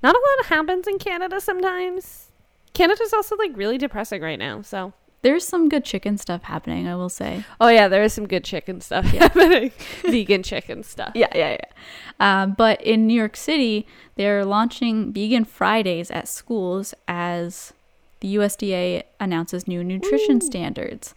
Not 0.01 0.15
a 0.15 0.19
lot 0.19 0.45
happens 0.47 0.87
in 0.87 0.97
Canada 0.97 1.39
sometimes. 1.39 2.31
Canada's 2.73 3.13
also 3.13 3.35
like 3.35 3.51
really 3.55 3.77
depressing 3.77 4.21
right 4.21 4.39
now. 4.39 4.61
So, 4.61 4.93
There's 5.23 5.47
some 5.47 5.69
good 5.69 5.86
chicken 5.86 6.17
stuff 6.17 6.43
happening, 6.43 6.88
I 6.88 6.95
will 6.95 7.10
say. 7.10 7.45
oh 7.60 7.67
yeah, 7.67 7.88
there 7.88 8.03
is 8.03 8.13
some 8.13 8.27
good 8.27 8.43
chicken 8.43 8.81
stuff 8.81 9.05
happening. 9.05 9.71
Vegan 10.03 10.41
chicken 10.43 10.84
stuff. 10.84 11.12
Yeah, 11.15 11.27
yeah, 11.36 11.57
yeah. 11.60 12.41
Um, 12.43 12.53
but 12.57 12.81
in 12.81 13.05
New 13.07 13.13
York 13.13 13.36
City, 13.38 13.86
they're 14.15 14.43
launching 14.45 15.12
vegan 15.13 15.45
Fridays 15.45 16.10
at 16.12 16.27
schools 16.27 16.93
as 17.07 17.73
the 18.19 18.36
USDA 18.36 19.03
announces 19.19 19.67
new 19.67 19.84
nutrition 19.84 20.41
standards. 20.41 21.13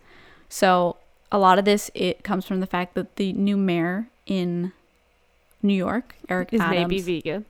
So 0.48 0.96
a 1.32 1.38
lot 1.38 1.58
of 1.58 1.64
this 1.64 1.90
it 1.94 2.22
comes 2.24 2.44
from 2.46 2.60
the 2.60 2.66
fact 2.66 2.94
that 2.94 3.16
the 3.16 3.32
new 3.32 3.56
mayor 3.56 4.08
in 4.26 4.72
New 5.62 5.74
York, 5.74 6.16
Eric 6.28 6.52
Is 6.52 6.60
Adams, 6.60 6.78
maybe 6.90 7.00
vegan. 7.00 7.44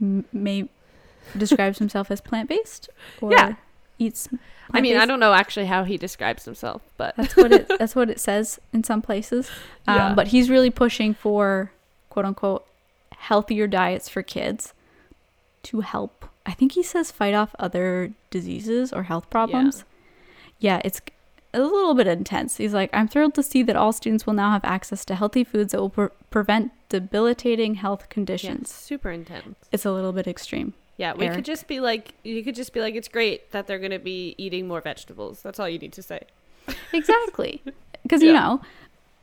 m- 0.00 0.24
may 0.32 0.68
describes 1.36 1.78
himself 1.78 2.10
as 2.10 2.20
plant 2.20 2.48
based 2.48 2.88
or 3.20 3.32
Yeah. 3.32 3.54
Eats. 4.06 4.28
I 4.70 4.80
mean, 4.80 4.96
I 4.96 5.06
don't 5.06 5.20
know 5.20 5.32
actually 5.32 5.66
how 5.66 5.84
he 5.84 5.96
describes 5.96 6.44
himself, 6.44 6.82
but 6.96 7.14
That's 7.16 7.36
what 7.36 7.52
it. 7.52 7.68
that's 7.78 7.94
what 7.94 8.10
it 8.10 8.20
says 8.20 8.58
in 8.72 8.84
some 8.84 9.02
places. 9.02 9.50
Um, 9.86 9.96
Yeah. 9.96 10.14
But 10.14 10.28
he's 10.28 10.50
really 10.50 10.70
pushing 10.70 11.14
for 11.14 11.72
quote 12.10 12.24
unquote 12.24 12.66
healthier 13.16 13.66
diets 13.66 14.08
for 14.08 14.22
kids 14.22 14.72
to 15.64 15.80
help. 15.80 16.26
I 16.46 16.52
think 16.52 16.72
he 16.72 16.82
says 16.82 17.10
fight 17.10 17.34
off 17.34 17.54
other 17.58 18.12
diseases 18.30 18.92
or 18.92 19.04
health 19.04 19.30
problems. 19.30 19.84
Yeah, 20.58 20.80
it's 20.84 21.00
a 21.54 21.60
little 21.60 21.94
bit 21.94 22.06
intense. 22.06 22.56
He's 22.58 22.74
like, 22.74 22.90
I'm 22.92 23.08
thrilled 23.08 23.34
to 23.34 23.42
see 23.42 23.62
that 23.62 23.76
all 23.76 23.92
students 23.92 24.26
will 24.26 24.34
now 24.34 24.50
have 24.50 24.64
access 24.64 25.04
to 25.06 25.14
healthy 25.14 25.44
foods 25.44 25.72
that 25.72 25.80
will 25.80 25.90
pre- 25.90 26.08
prevent 26.30 26.72
debilitating 26.88 27.76
health 27.76 28.00
yeah, 28.02 28.06
conditions. 28.10 28.70
super 28.70 29.10
intense. 29.10 29.56
It's 29.72 29.84
a 29.86 29.92
little 29.92 30.12
bit 30.12 30.26
extreme. 30.26 30.74
Yeah, 30.96 31.14
we 31.14 31.26
Eric. 31.26 31.36
could 31.36 31.44
just 31.44 31.66
be 31.66 31.80
like, 31.80 32.14
you 32.22 32.42
could 32.44 32.54
just 32.54 32.72
be 32.72 32.80
like, 32.80 32.94
it's 32.94 33.08
great 33.08 33.50
that 33.50 33.66
they're 33.66 33.78
going 33.78 33.90
to 33.90 33.98
be 33.98 34.34
eating 34.38 34.68
more 34.68 34.80
vegetables. 34.80 35.42
That's 35.42 35.58
all 35.58 35.68
you 35.68 35.78
need 35.78 35.92
to 35.94 36.02
say. 36.02 36.22
Exactly. 36.92 37.62
Because, 38.02 38.22
you 38.22 38.34
know, 38.34 38.60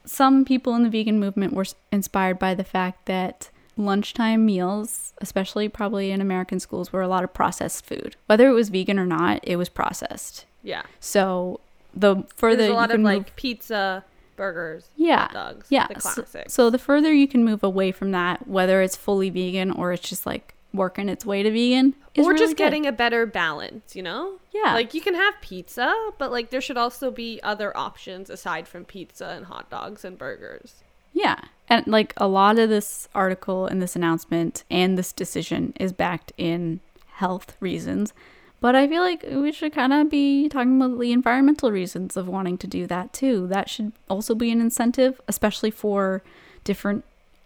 some 0.06 0.44
people 0.44 0.74
in 0.74 0.82
the 0.82 0.90
vegan 0.90 1.20
movement 1.20 1.54
were 1.54 1.66
inspired 1.92 2.40
by 2.40 2.56
the 2.56 2.64
fact 2.64 3.06
that 3.06 3.52
lunchtime 3.78 4.44
meals, 4.44 5.14
especially 5.20 5.70
probably 5.70 6.10
in 6.10 6.20
American 6.20 6.60
schools, 6.60 6.92
were 6.92 7.04
a 7.04 7.08
lot 7.08 7.24
of 7.24 7.32
processed 7.32 7.86
food. 7.86 8.16
Whether 8.26 8.48
it 8.48 8.54
was 8.54 8.70
vegan 8.70 8.98
or 8.98 9.06
not, 9.06 9.40
it 9.44 9.58
was 9.58 9.70
processed. 9.70 10.46
Yeah. 10.64 10.82
So 11.00 11.60
the 11.94 12.24
further 12.36 12.64
There's 12.64 12.72
a 12.72 12.74
lot 12.74 12.90
of 12.90 12.96
can 12.96 13.04
like 13.04 13.18
move, 13.18 13.36
pizza, 13.36 14.04
burgers, 14.36 14.90
yeah, 14.96 15.28
dogs, 15.28 15.68
yeah. 15.70 15.88
the 15.94 16.00
So, 16.00 16.26
so 16.48 16.70
the 16.70 16.80
further 16.80 17.14
you 17.14 17.28
can 17.28 17.44
move 17.44 17.64
away 17.64 17.92
from 17.92 18.12
that, 18.12 18.48
whether 18.48 18.82
it's 18.82 18.96
fully 18.96 19.30
vegan 19.30 19.72
or 19.72 19.94
it's 19.94 20.08
just 20.08 20.26
like 20.26 20.56
working 20.74 21.10
its 21.10 21.26
way 21.26 21.44
to 21.44 21.52
vegan, 21.52 21.96
or 22.18 22.30
really 22.30 22.40
just 22.40 22.52
good. 22.52 22.64
getting 22.64 22.86
a 22.86 22.92
better 22.92 23.26
balance, 23.26 23.96
you 23.96 24.02
know? 24.02 24.40
Yeah. 24.54 24.74
Like 24.74 24.94
you 24.94 25.02
can 25.02 25.16
have 25.16 25.34
pizza, 25.42 25.94
but 26.18 26.32
like 26.32 26.50
there 26.50 26.62
should 26.62 26.78
also 26.78 27.12
be 27.12 27.40
other 27.44 27.76
options 27.76 28.30
aside 28.30 28.68
from 28.68 28.86
pizza 28.86 29.28
and 29.30 29.46
hot 29.46 29.70
dogs 29.70 30.06
and 30.06 30.18
burgers. 30.18 30.84
Yeah. 31.14 31.40
And 31.68 31.86
like 31.88 32.14
a 32.18 32.28
lot 32.28 32.58
of 32.58 32.70
this 32.70 33.08
article 33.14 33.66
and 33.66 33.82
this 33.82 33.96
announcement 33.96 34.64
and 34.70 34.98
this 34.98 35.12
decision 35.12 35.74
is 35.80 35.92
backed 35.92 36.32
in 36.38 36.80
health 37.14 37.56
reasons. 37.60 38.14
But 38.60 38.76
I 38.76 38.88
feel 38.88 39.02
like 39.02 39.26
we 39.30 39.52
should 39.52 39.74
kind 39.74 39.92
of 39.92 40.10
be 40.10 40.48
talking 40.48 40.80
about 40.80 41.00
the 41.00 41.12
environmental 41.12 41.72
reasons 41.72 42.16
of 42.16 42.28
wanting 42.28 42.58
to 42.60 42.68
do 42.68 42.86
that 42.88 43.12
too. 43.12 43.48
That 43.48 43.70
should 43.70 43.92
also 44.08 44.36
be 44.36 44.52
an 44.52 44.62
incentive, 44.62 45.20
especially 45.28 45.72
for 45.72 46.22
different 46.64 47.04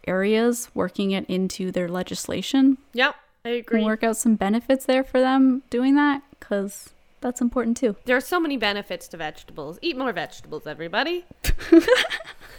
areas 0.08 0.70
working 0.74 1.12
it 1.12 1.26
into 1.28 1.72
their 1.72 1.88
legislation. 1.90 2.78
Yep, 2.94 3.16
I 3.44 3.50
agree. 3.50 3.80
And 3.80 3.86
work 3.86 4.04
out 4.04 4.18
some 4.18 4.36
benefits 4.36 4.86
there 4.86 5.04
for 5.04 5.20
them 5.20 5.64
doing 5.70 5.96
that 5.96 6.22
because 6.40 6.92
that's 7.22 7.42
important 7.42 7.78
too. 7.78 7.96
There 8.06 8.18
are 8.18 8.22
so 8.22 8.40
many 8.40 8.58
benefits 8.58 9.08
to 9.10 9.18
vegetables. 9.18 9.80
Eat 9.82 9.98
more 9.98 10.14
vegetables, 10.14 10.68
everybody. 10.68 11.26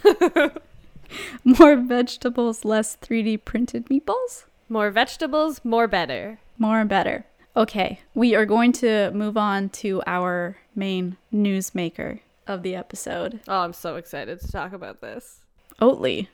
More 1.44 1.76
vegetables, 1.76 2.64
less 2.64 2.96
3D 2.96 3.44
printed 3.44 3.86
meatballs. 3.86 4.44
More 4.68 4.90
vegetables, 4.90 5.60
more 5.64 5.86
better. 5.86 6.40
More 6.58 6.80
and 6.80 6.88
better. 6.88 7.24
Okay, 7.56 8.00
we 8.14 8.34
are 8.34 8.44
going 8.44 8.72
to 8.72 9.10
move 9.12 9.36
on 9.36 9.68
to 9.70 10.02
our 10.06 10.56
main 10.74 11.16
newsmaker 11.32 12.20
of 12.46 12.62
the 12.62 12.74
episode, 12.76 13.40
Oh, 13.48 13.60
I'm 13.60 13.72
so 13.72 13.96
excited 13.96 14.40
to 14.40 14.52
talk 14.52 14.72
about 14.72 15.00
this. 15.00 15.40
Oatly. 15.80 16.28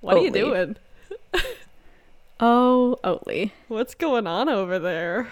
What 0.00 0.16
are 0.16 0.20
you 0.20 0.30
doing? 0.30 0.76
Oh, 2.40 2.96
Oatly. 3.02 3.50
What's 3.66 3.94
going 3.94 4.26
on 4.26 4.48
over 4.48 4.78
there? 4.78 5.28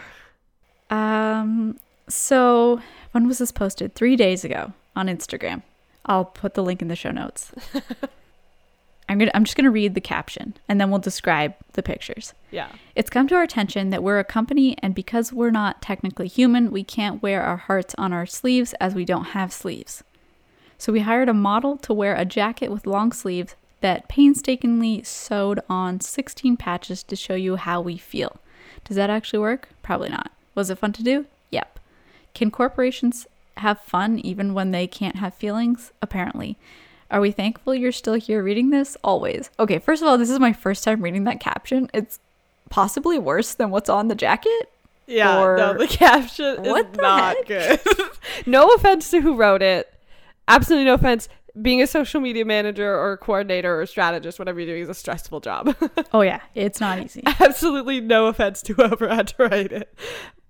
Um, 0.90 1.78
so 2.08 2.80
when 3.12 3.28
was 3.28 3.38
this 3.38 3.52
posted? 3.52 3.94
Three 3.94 4.16
days 4.16 4.44
ago 4.44 4.72
on 4.94 5.06
Instagram. 5.06 5.62
I'll 6.04 6.24
put 6.24 6.54
the 6.54 6.62
link 6.62 6.82
in 6.82 6.88
the 6.88 6.96
show 6.96 7.10
notes. 7.10 7.52
I'm 9.08 9.18
gonna. 9.18 9.30
I'm 9.34 9.44
just 9.44 9.56
gonna 9.56 9.70
read 9.70 9.94
the 9.94 10.00
caption, 10.00 10.54
and 10.68 10.80
then 10.80 10.90
we'll 10.90 10.98
describe 10.98 11.54
the 11.74 11.82
pictures. 11.82 12.34
Yeah. 12.50 12.70
It's 12.96 13.08
come 13.10 13.28
to 13.28 13.36
our 13.36 13.42
attention 13.42 13.90
that 13.90 14.02
we're 14.02 14.18
a 14.18 14.24
company, 14.24 14.76
and 14.82 14.92
because 14.92 15.32
we're 15.32 15.52
not 15.52 15.80
technically 15.80 16.26
human, 16.26 16.72
we 16.72 16.82
can't 16.82 17.22
wear 17.22 17.40
our 17.40 17.56
hearts 17.56 17.94
on 17.98 18.12
our 18.12 18.26
sleeves 18.26 18.74
as 18.80 18.96
we 18.96 19.04
don't 19.04 19.26
have 19.26 19.52
sleeves. 19.52 20.02
So 20.76 20.92
we 20.92 21.00
hired 21.00 21.28
a 21.28 21.34
model 21.34 21.76
to 21.78 21.94
wear 21.94 22.16
a 22.16 22.24
jacket 22.24 22.72
with 22.72 22.84
long 22.84 23.12
sleeves 23.12 23.54
that 23.80 24.08
painstakingly 24.08 25.02
sewed 25.02 25.60
on 25.68 26.00
16 26.00 26.56
patches 26.56 27.02
to 27.04 27.16
show 27.16 27.34
you 27.34 27.56
how 27.56 27.80
we 27.80 27.96
feel. 27.96 28.36
Does 28.84 28.96
that 28.96 29.10
actually 29.10 29.38
work? 29.40 29.68
Probably 29.82 30.08
not. 30.08 30.30
Was 30.54 30.70
it 30.70 30.78
fun 30.78 30.92
to 30.94 31.02
do? 31.02 31.26
Yep. 31.50 31.78
Can 32.34 32.50
corporations 32.50 33.26
have 33.58 33.80
fun 33.80 34.18
even 34.20 34.54
when 34.54 34.70
they 34.70 34.86
can't 34.86 35.16
have 35.16 35.34
feelings? 35.34 35.92
Apparently. 36.02 36.56
Are 37.10 37.20
we 37.20 37.30
thankful 37.30 37.74
you're 37.74 37.92
still 37.92 38.14
here 38.14 38.42
reading 38.42 38.70
this? 38.70 38.96
Always. 39.04 39.50
Okay, 39.60 39.78
first 39.78 40.02
of 40.02 40.08
all, 40.08 40.18
this 40.18 40.30
is 40.30 40.40
my 40.40 40.52
first 40.52 40.82
time 40.82 41.02
reading 41.02 41.24
that 41.24 41.40
caption. 41.40 41.88
It's 41.94 42.18
possibly 42.70 43.18
worse 43.18 43.54
than 43.54 43.70
what's 43.70 43.88
on 43.88 44.08
the 44.08 44.14
jacket. 44.14 44.72
Yeah, 45.06 45.40
Or- 45.40 45.56
no, 45.56 45.74
the 45.78 45.86
caption 45.88 46.64
is 46.64 46.72
the 46.72 46.88
not 47.00 47.36
heck? 47.36 47.46
good. 47.46 47.80
no 48.46 48.68
offense 48.74 49.08
to 49.10 49.20
who 49.20 49.36
wrote 49.36 49.62
it. 49.62 49.92
Absolutely 50.48 50.84
no 50.86 50.94
offense. 50.94 51.28
Being 51.60 51.80
a 51.80 51.86
social 51.86 52.20
media 52.20 52.44
manager 52.44 52.94
or 52.98 53.16
coordinator 53.16 53.80
or 53.80 53.86
strategist, 53.86 54.38
whatever 54.38 54.60
you're 54.60 54.68
doing, 54.68 54.82
is 54.82 54.88
a 54.88 54.94
stressful 54.94 55.40
job. 55.40 55.74
Oh, 56.12 56.20
yeah, 56.20 56.40
it's 56.54 56.80
not 56.80 56.98
easy. 56.98 57.22
Absolutely 57.40 58.00
no 58.00 58.26
offense 58.26 58.62
to 58.62 58.74
whoever 58.74 59.08
had 59.14 59.28
to 59.28 59.44
write 59.44 59.72
it. 59.72 59.92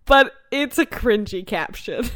But 0.05 0.33
it's 0.51 0.79
a 0.79 0.87
cringy 0.87 1.47
caption. 1.47 2.09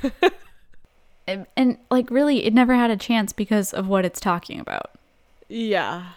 and, 1.26 1.46
and, 1.56 1.78
like, 1.90 2.10
really, 2.10 2.44
it 2.44 2.52
never 2.54 2.74
had 2.74 2.90
a 2.90 2.96
chance 2.96 3.32
because 3.32 3.72
of 3.72 3.88
what 3.88 4.04
it's 4.04 4.20
talking 4.20 4.60
about. 4.60 4.90
yeah. 5.48 6.10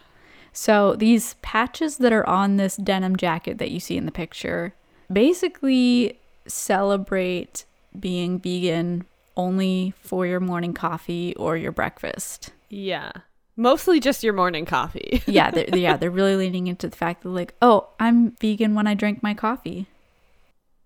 So, 0.56 0.96
these 0.96 1.34
patches 1.42 1.98
that 1.98 2.14
are 2.14 2.28
on 2.28 2.58
this 2.58 2.76
denim 2.76 3.16
jacket 3.16 3.58
that 3.58 3.72
you 3.72 3.80
see 3.80 3.98
in 3.98 4.06
the 4.06 4.12
picture 4.12 4.76
basically 5.12 6.20
celebrate 6.46 7.66
being 8.00 8.38
vegan 8.40 9.06
only 9.36 9.94
for 10.02 10.28
your 10.28 10.40
morning 10.40 10.74
coffee 10.74 11.36
or 11.38 11.58
your 11.58 11.72
breakfast. 11.72 12.52
Yeah. 12.74 13.12
Mostly 13.56 14.00
just 14.00 14.24
your 14.24 14.34
morning 14.34 14.66
coffee. 14.66 15.22
Yeah, 15.28 15.52
they're, 15.52 15.70
yeah, 15.78 15.96
they're 15.96 16.10
really 16.10 16.36
leaning 16.36 16.68
into 16.68 16.88
the 16.90 16.98
fact 16.98 17.22
that, 17.24 17.30
like, 17.30 17.54
oh, 17.62 17.90
I'm 18.00 18.32
vegan 18.32 18.74
when 18.74 18.88
I 18.88 18.94
drink 18.96 19.22
my 19.22 19.34
coffee. 19.36 19.86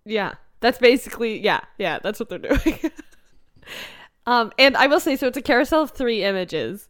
Yeah, 0.06 0.34
that's 0.60 0.78
basically 0.78 1.40
yeah, 1.40 1.62
yeah, 1.78 2.00
that's 2.00 2.20
what 2.20 2.30
they're 2.30 2.40
doing. 2.40 2.80
um, 4.26 4.52
and 4.58 4.76
I 4.78 4.88
will 4.88 5.00
say, 5.00 5.16
so 5.16 5.28
it's 5.28 5.38
a 5.38 5.42
carousel 5.42 5.84
of 5.84 5.92
three 5.92 6.24
images, 6.24 6.88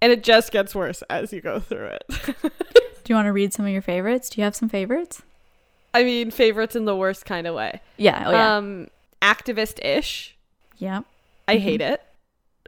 and 0.00 0.10
it 0.12 0.22
just 0.22 0.52
gets 0.52 0.74
worse 0.74 1.02
as 1.10 1.32
you 1.32 1.40
go 1.40 1.60
through 1.60 1.86
it. 1.86 2.04
Do 2.42 3.08
you 3.08 3.14
want 3.14 3.26
to 3.26 3.32
read 3.32 3.52
some 3.52 3.66
of 3.66 3.72
your 3.72 3.82
favorites? 3.82 4.30
Do 4.30 4.40
you 4.40 4.44
have 4.44 4.56
some 4.56 4.68
favorites? 4.68 5.22
I 5.92 6.04
mean, 6.04 6.30
favorites 6.30 6.76
in 6.76 6.84
the 6.84 6.96
worst 6.96 7.24
kind 7.26 7.46
of 7.46 7.54
way. 7.54 7.80
Yeah, 7.96 8.24
oh, 8.26 8.30
yeah. 8.30 8.56
Um, 8.56 8.88
activist-ish. 9.20 10.36
yeah. 10.78 11.02
I 11.48 11.56
hate 11.56 11.80
it 11.80 12.00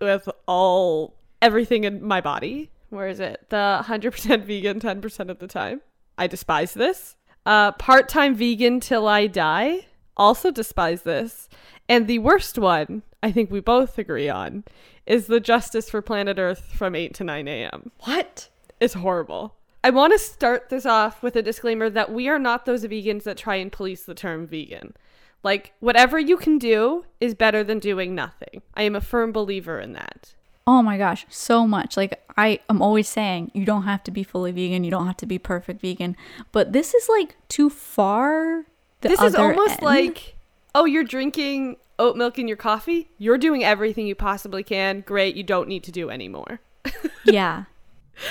with 0.01 0.29
all 0.47 1.15
everything 1.43 1.85
in 1.85 2.03
my 2.03 2.23
body. 2.23 2.71
Where 2.89 3.09
is 3.09 3.21
it? 3.21 3.47
The 3.51 3.83
100% 3.85 4.45
vegan 4.45 4.81
10% 4.81 5.29
of 5.29 5.39
the 5.39 5.47
time. 5.47 5.83
I 6.17 6.27
despise 6.27 6.75
this. 6.75 7.17
Uh, 7.45 7.73
part-time 7.73 8.35
vegan 8.35 8.81
till 8.81 9.09
I 9.09 9.27
die. 9.27 9.87
Also 10.17 10.51
despise 10.51 11.03
this. 11.03 11.49
And 11.89 12.07
the 12.07 12.21
worst 12.21 12.59
one, 12.59 13.03
I 13.23 13.33
think 13.33 13.51
we 13.51 13.61
both 13.61 13.99
agree 13.99 14.29
on, 14.29 14.65
is 15.07 15.27
the 15.27 15.41
Justice 15.41 15.91
for 15.91 16.01
Planet 16.01 16.39
Earth 16.39 16.71
from 16.73 16.95
8 16.95 17.13
to 17.15 17.25
9 17.25 17.49
a.m. 17.49 17.91
What? 18.01 18.49
It's 18.79 18.95
horrible. 18.95 19.57
I 19.85 19.91
want 19.91 20.13
to 20.13 20.19
start 20.19 20.69
this 20.69 20.87
off 20.87 21.23
with 21.23 21.35
a 21.35 21.43
disclaimer 21.43 21.91
that 21.91 22.13
we 22.13 22.29
are 22.29 22.39
not 22.39 22.67
those 22.67 22.85
vegans 22.85 23.25
that 23.25 23.37
try 23.37 23.57
and 23.57 23.73
police 23.73 24.05
the 24.05 24.15
term 24.15 24.47
vegan. 24.47 24.95
Like, 25.43 25.73
whatever 25.81 26.21
you 26.21 26.37
can 26.37 26.59
do 26.59 27.05
is 27.21 27.35
better 27.35 27.65
than 27.65 27.81
doing 27.81 28.15
nothing. 28.15 28.63
I 28.75 28.83
am 28.83 28.95
a 28.95 29.01
firm 29.01 29.33
believer 29.33 29.81
in 29.81 29.93
that. 29.95 30.35
Oh 30.67 30.83
my 30.83 30.97
gosh, 30.97 31.27
so 31.29 31.67
much. 31.67 31.97
Like 31.97 32.23
I 32.37 32.61
am 32.69 32.81
always 32.81 33.09
saying 33.09 33.51
you 33.55 33.65
don't 33.65 33.83
have 33.85 34.05
to 34.05 34.11
be 34.11 34.23
fully 34.23 34.53
vegan, 34.53 34.85
you 34.85 34.91
don't 34.91 35.07
have 35.07 35.17
to 35.19 35.27
be 35.27 35.39
perfect 35.39 35.81
vegan, 35.81 36.17
but 36.53 36.73
this 36.73 36.95
is 36.95 37.09
like 37.09 37.37
too 37.49 37.69
far. 37.69 38.65
The 39.01 39.09
this 39.09 39.23
is 39.23 39.35
almost 39.35 39.75
end. 39.75 39.83
like, 39.83 40.37
oh, 40.75 40.85
you're 40.85 41.05
drinking 41.05 41.77
oat 41.99 42.17
milk 42.17 42.39
in 42.39 42.49
your 42.49 42.57
coffee? 42.57 43.11
You're 43.19 43.39
doing 43.39 43.65
everything 43.65 44.07
you 44.07 44.15
possibly 44.15 44.63
can. 44.63 45.01
Great, 45.01 45.37
you 45.37 45.43
don't 45.43 45.69
need 45.69 45.85
to 45.85 45.93
do 45.93 46.11
anymore. 46.11 46.61
yeah. 47.25 47.65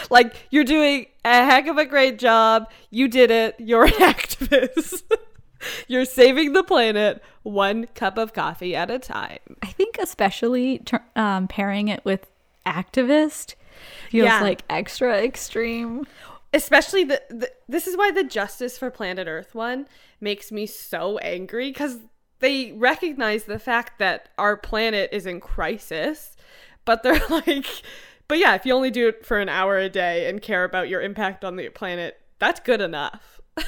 Like, 0.10 0.36
you're 0.52 0.63
doing 0.63 1.08
a 1.26 1.46
heck 1.46 1.67
of 1.67 1.78
a 1.78 1.86
great 1.86 2.20
job. 2.20 2.70
You 2.91 3.08
did 3.08 3.32
it. 3.32 3.56
You're 3.60 3.86
an 3.86 3.91
activist. 3.94 5.04
You're 5.88 6.06
saving 6.06 6.54
the 6.54 6.63
planet 6.63 7.21
one 7.43 7.88
cup 7.95 8.17
of 8.17 8.34
coffee 8.34 8.76
at 8.76 8.89
a 8.91 9.00
time. 9.00 9.39
I 9.62 9.67
think 9.67 9.97
especially 10.00 10.82
um, 11.15 11.47
pairing 11.47 11.88
it 11.88 12.04
with 12.06 12.28
activist 12.65 13.56
feels 14.10 14.26
Yeah. 14.26 14.41
like 14.41 14.63
extra 14.69 15.17
extreme. 15.24 16.06
especially 16.54 17.04
the, 17.04 17.21
the 17.30 17.50
this 17.67 17.88
is 17.88 17.95
why 17.97 18.12
the 18.12 18.24
justice 18.24 18.78
for 18.78 18.91
planet 18.91 19.28
earth 19.28 19.56
one 19.56 19.88
makes 20.19 20.52
me 20.52 20.65
so 20.65 21.17
angry 21.19 21.69
because 21.69 21.97
they 22.39 22.71
recognize 22.74 23.45
the 23.45 23.58
fact 23.60 23.97
that 24.00 24.30
our 24.38 24.56
planet 24.58 25.10
is 25.13 25.26
in 25.26 25.39
crisis 25.39 26.36
but 26.86 27.02
they're 27.04 27.21
like 27.30 27.65
but 28.28 28.38
yeah 28.38 28.54
if 28.54 28.65
you 28.65 28.74
only 28.74 28.91
do 28.91 29.08
it 29.08 29.26
for 29.26 29.39
an 29.39 29.50
hour 29.50 29.78
a 29.80 29.89
day 29.89 30.30
and 30.30 30.41
care 30.41 30.63
about 30.63 30.89
your 30.89 31.02
impact 31.02 31.43
on 31.45 31.56
the 31.56 31.69
planet 31.69 32.19
that's 32.38 32.60
good 32.60 32.82
enough 32.82 33.39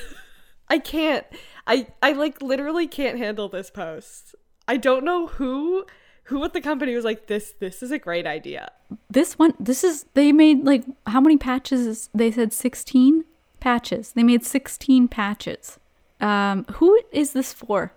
i 0.73 0.77
can't 0.79 1.25
i 1.67 1.75
i 2.01 2.11
like 2.11 2.41
literally 2.41 2.87
can't 2.87 3.17
handle 3.17 3.47
this 3.49 3.69
post 3.69 4.35
i 4.67 4.75
don't 4.77 5.03
know 5.09 5.27
who 5.27 5.85
who 6.25 6.43
at 6.43 6.53
the 6.53 6.61
company 6.61 6.95
was 6.95 7.05
like 7.05 7.27
this 7.27 7.53
this 7.59 7.83
is 7.83 7.91
a 7.91 7.99
great 8.07 8.25
idea 8.25 8.71
This 9.09 9.37
one, 9.39 9.53
this 9.59 9.83
is 9.83 10.05
they 10.13 10.31
made 10.31 10.65
like 10.65 10.83
how 11.07 11.21
many 11.21 11.37
patches? 11.37 12.09
They 12.13 12.31
said 12.31 12.53
sixteen 12.53 13.25
patches. 13.59 14.13
They 14.13 14.23
made 14.23 14.43
sixteen 14.45 15.07
patches 15.07 15.79
Um, 16.21 16.65
who 16.77 16.89
is 17.11 17.33
this 17.33 17.53
for? 17.53 17.93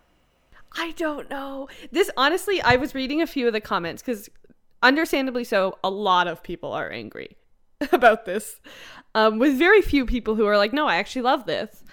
I 0.72 0.92
don't 0.96 1.28
know. 1.30 1.68
This 1.92 2.10
honestly, 2.16 2.60
I 2.62 2.76
was 2.76 2.94
reading 2.94 3.22
a 3.22 3.26
few 3.26 3.46
of 3.46 3.52
the 3.52 3.60
comments 3.60 4.02
because, 4.02 4.28
understandably 4.82 5.44
so, 5.44 5.78
a 5.82 5.90
lot 5.90 6.26
of 6.28 6.42
people 6.42 6.72
are 6.72 6.90
angry 6.90 7.36
about 7.92 8.24
this. 8.24 8.60
Um, 9.14 9.38
with 9.38 9.58
very 9.58 9.82
few 9.82 10.04
people 10.06 10.34
who 10.34 10.46
are 10.46 10.58
like, 10.58 10.72
"No, 10.72 10.86
I 10.86 10.96
actually 10.96 11.22
love 11.22 11.46
this." 11.46 11.84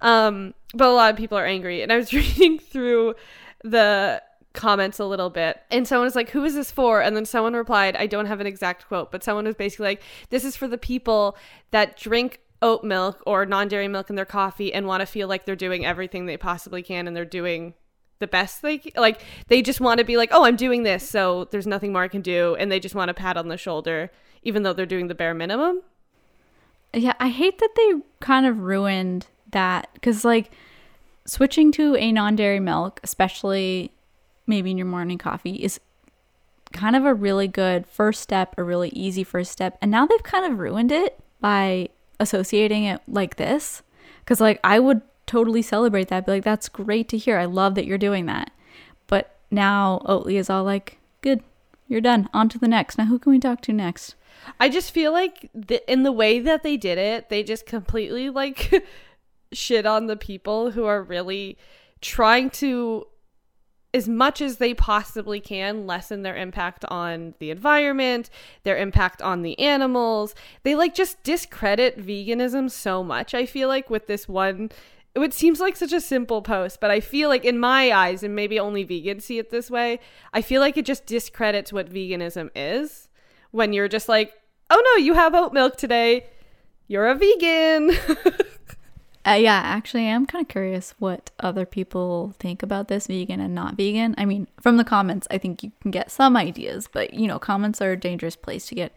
Um, 0.00 0.54
but 0.74 0.88
a 0.88 0.92
lot 0.92 1.10
of 1.10 1.16
people 1.16 1.36
are 1.38 1.46
angry, 1.46 1.82
and 1.82 1.92
I 1.92 1.96
was 1.96 2.12
reading 2.12 2.58
through 2.58 3.14
the 3.62 4.22
comments 4.52 4.98
a 4.98 5.04
little 5.04 5.30
bit 5.30 5.60
and 5.70 5.86
someone 5.86 6.04
was 6.04 6.16
like 6.16 6.30
who 6.30 6.42
is 6.42 6.54
this 6.54 6.72
for? 6.72 7.00
And 7.00 7.14
then 7.14 7.24
someone 7.24 7.54
replied 7.54 7.94
i 7.94 8.08
don't 8.08 8.26
have 8.26 8.40
an 8.40 8.48
exact 8.48 8.88
quote 8.88 9.12
but 9.12 9.22
someone 9.22 9.44
was 9.44 9.54
basically 9.54 9.86
like 9.86 10.02
this 10.30 10.44
is 10.44 10.56
for 10.56 10.66
the 10.66 10.76
people 10.76 11.36
that 11.70 11.96
drink 11.96 12.40
oat 12.60 12.82
milk 12.82 13.22
or 13.26 13.46
non-dairy 13.46 13.86
milk 13.86 14.10
in 14.10 14.16
their 14.16 14.24
coffee 14.24 14.74
and 14.74 14.88
want 14.88 15.02
to 15.02 15.06
feel 15.06 15.28
like 15.28 15.46
they're 15.46 15.54
doing 15.54 15.86
everything 15.86 16.26
they 16.26 16.36
possibly 16.36 16.82
can 16.82 17.06
and 17.06 17.16
they're 17.16 17.24
doing 17.24 17.74
the 18.18 18.26
best 18.26 18.60
they 18.60 18.80
c- 18.80 18.92
like 18.96 19.20
they 19.46 19.62
just 19.62 19.80
want 19.80 19.98
to 19.98 20.04
be 20.04 20.16
like 20.16 20.30
oh 20.32 20.44
i'm 20.44 20.56
doing 20.56 20.82
this 20.82 21.08
so 21.08 21.44
there's 21.52 21.66
nothing 21.66 21.92
more 21.92 22.02
i 22.02 22.08
can 22.08 22.20
do 22.20 22.56
and 22.56 22.72
they 22.72 22.80
just 22.80 22.94
want 22.96 23.08
a 23.08 23.14
pat 23.14 23.36
on 23.36 23.46
the 23.46 23.56
shoulder 23.56 24.10
even 24.42 24.62
though 24.62 24.72
they're 24.72 24.86
doing 24.86 25.08
the 25.08 25.14
bare 25.14 25.34
minimum. 25.34 25.82
Yeah, 26.92 27.14
I 27.20 27.28
hate 27.28 27.58
that 27.58 27.74
they 27.76 27.92
kind 28.20 28.46
of 28.46 28.60
ruined 28.60 29.28
that 29.52 29.88
because, 29.94 30.24
like, 30.24 30.50
switching 31.24 31.72
to 31.72 31.96
a 31.96 32.12
non 32.12 32.36
dairy 32.36 32.60
milk, 32.60 33.00
especially 33.02 33.92
maybe 34.46 34.70
in 34.70 34.78
your 34.78 34.86
morning 34.86 35.18
coffee, 35.18 35.56
is 35.56 35.80
kind 36.72 36.96
of 36.96 37.04
a 37.04 37.14
really 37.14 37.48
good 37.48 37.86
first 37.86 38.20
step, 38.20 38.54
a 38.56 38.62
really 38.62 38.90
easy 38.90 39.24
first 39.24 39.52
step. 39.52 39.78
And 39.82 39.90
now 39.90 40.06
they've 40.06 40.22
kind 40.22 40.50
of 40.50 40.58
ruined 40.58 40.92
it 40.92 41.18
by 41.40 41.88
associating 42.18 42.84
it 42.84 43.00
like 43.08 43.36
this. 43.36 43.82
Because, 44.20 44.40
like, 44.40 44.60
I 44.62 44.78
would 44.78 45.02
totally 45.26 45.62
celebrate 45.62 46.08
that, 46.08 46.26
be 46.26 46.32
like, 46.32 46.44
that's 46.44 46.68
great 46.68 47.08
to 47.08 47.18
hear. 47.18 47.38
I 47.38 47.44
love 47.44 47.74
that 47.76 47.86
you're 47.86 47.98
doing 47.98 48.26
that. 48.26 48.50
But 49.06 49.36
now 49.50 50.02
Oatly 50.04 50.34
is 50.34 50.50
all 50.50 50.64
like, 50.64 50.98
good, 51.22 51.42
you're 51.88 52.00
done. 52.00 52.28
On 52.32 52.48
to 52.48 52.58
the 52.58 52.68
next. 52.68 52.98
Now, 52.98 53.06
who 53.06 53.18
can 53.18 53.32
we 53.32 53.38
talk 53.38 53.60
to 53.62 53.72
next? 53.72 54.14
I 54.58 54.68
just 54.68 54.92
feel 54.92 55.12
like 55.12 55.50
the, 55.54 55.88
in 55.90 56.02
the 56.02 56.12
way 56.12 56.40
that 56.40 56.62
they 56.62 56.76
did 56.76 56.98
it, 56.98 57.28
they 57.28 57.42
just 57.42 57.66
completely 57.66 58.30
like 58.30 58.84
shit 59.52 59.86
on 59.86 60.06
the 60.06 60.16
people 60.16 60.70
who 60.72 60.84
are 60.84 61.02
really 61.02 61.58
trying 62.00 62.50
to, 62.50 63.06
as 63.92 64.08
much 64.08 64.40
as 64.40 64.56
they 64.56 64.74
possibly 64.74 65.40
can, 65.40 65.86
lessen 65.86 66.22
their 66.22 66.36
impact 66.36 66.84
on 66.86 67.34
the 67.38 67.50
environment, 67.50 68.30
their 68.62 68.76
impact 68.76 69.20
on 69.20 69.42
the 69.42 69.58
animals. 69.58 70.34
They 70.62 70.74
like 70.74 70.94
just 70.94 71.22
discredit 71.22 71.98
veganism 71.98 72.70
so 72.70 73.02
much, 73.02 73.34
I 73.34 73.46
feel 73.46 73.68
like, 73.68 73.90
with 73.90 74.06
this 74.06 74.28
one. 74.28 74.70
It 75.16 75.34
seems 75.34 75.58
like 75.58 75.74
such 75.74 75.92
a 75.92 76.00
simple 76.00 76.40
post, 76.40 76.80
but 76.80 76.92
I 76.92 77.00
feel 77.00 77.28
like 77.28 77.44
in 77.44 77.58
my 77.58 77.90
eyes, 77.90 78.22
and 78.22 78.36
maybe 78.36 78.60
only 78.60 78.86
vegans 78.86 79.22
see 79.22 79.38
it 79.38 79.50
this 79.50 79.68
way, 79.68 79.98
I 80.32 80.40
feel 80.40 80.60
like 80.60 80.76
it 80.76 80.86
just 80.86 81.04
discredits 81.04 81.72
what 81.72 81.92
veganism 81.92 82.50
is 82.54 83.08
when 83.50 83.72
you're 83.72 83.88
just 83.88 84.08
like, 84.08 84.32
oh 84.70 84.80
no, 84.84 85.02
you 85.02 85.14
have 85.14 85.34
oat 85.34 85.52
milk 85.52 85.76
today. 85.76 86.26
You're 86.86 87.08
a 87.08 87.14
vegan. 87.16 87.90
Uh, 89.26 89.32
yeah, 89.32 89.60
actually, 89.62 90.08
I'm 90.08 90.24
kind 90.24 90.42
of 90.42 90.48
curious 90.48 90.94
what 90.98 91.30
other 91.40 91.66
people 91.66 92.34
think 92.38 92.62
about 92.62 92.88
this 92.88 93.06
vegan 93.06 93.38
and 93.40 93.54
not 93.54 93.74
vegan. 93.74 94.14
I 94.16 94.24
mean, 94.24 94.48
from 94.60 94.78
the 94.78 94.84
comments, 94.84 95.26
I 95.30 95.36
think 95.36 95.62
you 95.62 95.72
can 95.82 95.90
get 95.90 96.10
some 96.10 96.36
ideas, 96.36 96.88
but 96.90 97.12
you 97.12 97.28
know, 97.28 97.38
comments 97.38 97.82
are 97.82 97.92
a 97.92 97.96
dangerous 97.98 98.34
place 98.36 98.66
to 98.68 98.74
get 98.74 98.92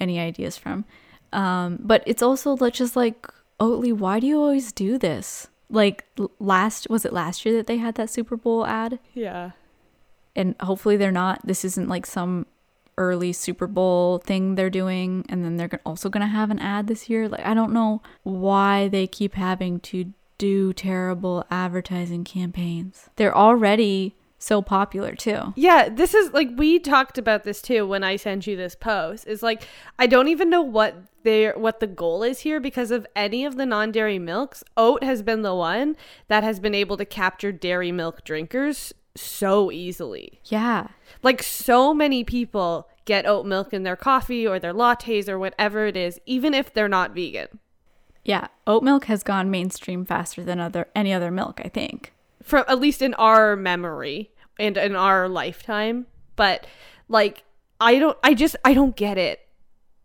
any 0.00 0.18
ideas 0.18 0.56
from. 0.56 0.84
Um, 1.32 1.78
but 1.80 2.02
it's 2.04 2.22
also 2.22 2.56
like- 2.56 2.74
just 2.74 2.96
like, 2.96 3.28
Oatly, 3.60 3.92
why 3.92 4.18
do 4.20 4.26
you 4.26 4.38
always 4.40 4.72
do 4.72 4.98
this? 4.98 5.46
Like 5.68 6.04
last, 6.40 6.88
was 6.90 7.04
it 7.04 7.12
last 7.12 7.44
year 7.46 7.54
that 7.56 7.66
they 7.68 7.76
had 7.76 7.94
that 7.94 8.10
Super 8.10 8.36
Bowl 8.36 8.66
ad? 8.66 8.98
yeah. 9.14 9.52
and 10.34 10.54
hopefully 10.60 10.96
they're 10.96 11.10
not 11.12 11.44
this 11.46 11.64
isn't 11.64 11.88
like 11.88 12.06
some 12.06 12.46
early 13.00 13.32
super 13.32 13.66
bowl 13.66 14.18
thing 14.18 14.54
they're 14.54 14.70
doing 14.70 15.24
and 15.30 15.42
then 15.42 15.56
they're 15.56 15.80
also 15.84 16.08
going 16.08 16.20
to 16.20 16.26
have 16.26 16.50
an 16.50 16.58
ad 16.58 16.86
this 16.86 17.08
year 17.08 17.28
like 17.28 17.44
i 17.44 17.54
don't 17.54 17.72
know 17.72 18.00
why 18.22 18.86
they 18.88 19.06
keep 19.06 19.34
having 19.34 19.80
to 19.80 20.12
do 20.38 20.72
terrible 20.72 21.44
advertising 21.50 22.22
campaigns 22.24 23.08
they're 23.16 23.36
already 23.36 24.14
so 24.42 24.62
popular 24.62 25.14
too 25.14 25.52
Yeah, 25.54 25.90
this 25.90 26.14
is 26.14 26.32
like 26.32 26.48
we 26.56 26.78
talked 26.78 27.18
about 27.18 27.44
this 27.44 27.60
too 27.60 27.86
when 27.86 28.02
I 28.02 28.16
sent 28.16 28.46
you 28.46 28.56
this 28.56 28.74
post. 28.74 29.26
Is 29.26 29.42
like 29.42 29.68
I 29.98 30.06
don't 30.06 30.28
even 30.28 30.48
know 30.48 30.62
what 30.62 30.96
their 31.24 31.52
what 31.58 31.80
the 31.80 31.86
goal 31.86 32.22
is 32.22 32.40
here 32.40 32.58
because 32.58 32.90
of 32.90 33.06
any 33.14 33.44
of 33.44 33.56
the 33.56 33.66
non-dairy 33.66 34.18
milks. 34.18 34.64
Oat 34.78 35.04
has 35.04 35.20
been 35.20 35.42
the 35.42 35.54
one 35.54 35.94
that 36.28 36.42
has 36.42 36.58
been 36.58 36.74
able 36.74 36.96
to 36.96 37.04
capture 37.04 37.52
dairy 37.52 37.92
milk 37.92 38.24
drinkers 38.24 38.94
so 39.14 39.70
easily. 39.70 40.40
yeah 40.46 40.88
Like 41.22 41.42
so 41.42 41.92
many 41.92 42.24
people 42.24 42.88
get 43.04 43.26
oat 43.26 43.46
milk 43.46 43.72
in 43.72 43.82
their 43.82 43.96
coffee 43.96 44.46
or 44.46 44.58
their 44.58 44.74
lattes 44.74 45.28
or 45.28 45.38
whatever 45.38 45.86
it 45.86 45.96
is, 45.96 46.20
even 46.26 46.54
if 46.54 46.72
they're 46.72 46.88
not 46.88 47.14
vegan. 47.14 47.48
yeah 48.24 48.48
oat 48.66 48.82
milk 48.82 49.06
has 49.06 49.22
gone 49.22 49.50
mainstream 49.50 50.04
faster 50.04 50.42
than 50.44 50.60
other 50.60 50.86
any 50.94 51.12
other 51.12 51.30
milk 51.30 51.60
i 51.64 51.68
think. 51.68 52.12
From 52.42 52.64
at 52.68 52.80
least 52.80 53.02
in 53.02 53.14
our 53.14 53.56
memory 53.56 54.30
and 54.58 54.76
in 54.76 54.94
our 54.96 55.28
lifetime 55.28 56.06
but 56.36 56.66
like 57.08 57.44
i 57.80 57.98
don't 57.98 58.18
i 58.22 58.34
just 58.34 58.56
i 58.64 58.74
don't 58.74 58.96
get 58.96 59.18
it. 59.18 59.40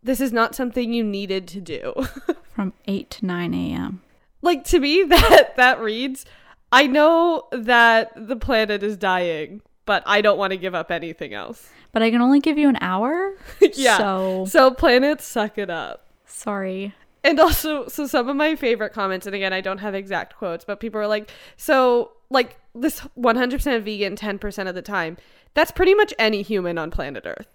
This 0.02 0.20
is 0.20 0.32
not 0.32 0.54
something 0.54 0.92
you 0.92 1.02
needed 1.02 1.48
to 1.48 1.60
do. 1.60 1.92
From 2.54 2.72
8 2.86 3.10
to 3.10 3.26
9 3.26 3.54
a.m 3.54 4.02
like 4.42 4.64
to 4.64 4.78
me 4.80 5.02
that 5.08 5.56
that 5.56 5.80
reads 5.80 6.24
i 6.72 6.86
know 6.86 7.48
that 7.52 8.12
the 8.16 8.36
planet 8.36 8.82
is 8.82 8.96
dying 8.96 9.60
but 9.84 10.02
i 10.06 10.20
don't 10.20 10.38
want 10.38 10.52
to 10.52 10.56
give 10.56 10.74
up 10.74 10.90
anything 10.90 11.34
else 11.34 11.68
but 11.96 12.02
i 12.02 12.10
can 12.10 12.20
only 12.20 12.40
give 12.40 12.58
you 12.58 12.68
an 12.68 12.76
hour 12.82 13.32
yeah 13.72 13.96
so 13.96 14.44
so 14.46 14.70
planets 14.70 15.24
suck 15.24 15.56
it 15.56 15.70
up 15.70 16.06
sorry 16.26 16.92
And 17.24 17.40
also, 17.40 17.88
so 17.88 18.06
some 18.06 18.28
of 18.28 18.36
my 18.36 18.54
favorite 18.54 18.92
comments, 18.92 19.26
and 19.26 19.34
again, 19.34 19.52
I 19.52 19.60
don't 19.60 19.78
have 19.78 19.96
exact 19.96 20.36
quotes, 20.36 20.64
but 20.64 20.78
people 20.78 21.00
are 21.00 21.08
like, 21.08 21.28
so, 21.56 22.12
like, 22.30 22.60
this 22.72 23.00
100% 23.18 23.82
vegan 23.82 24.14
10% 24.14 24.68
of 24.68 24.74
the 24.76 24.82
time, 24.82 25.16
that's 25.52 25.72
pretty 25.72 25.94
much 25.94 26.14
any 26.20 26.42
human 26.42 26.78
on 26.78 26.92
planet 26.92 27.26
Earth. 27.26 27.48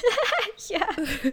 yeah 0.70 0.88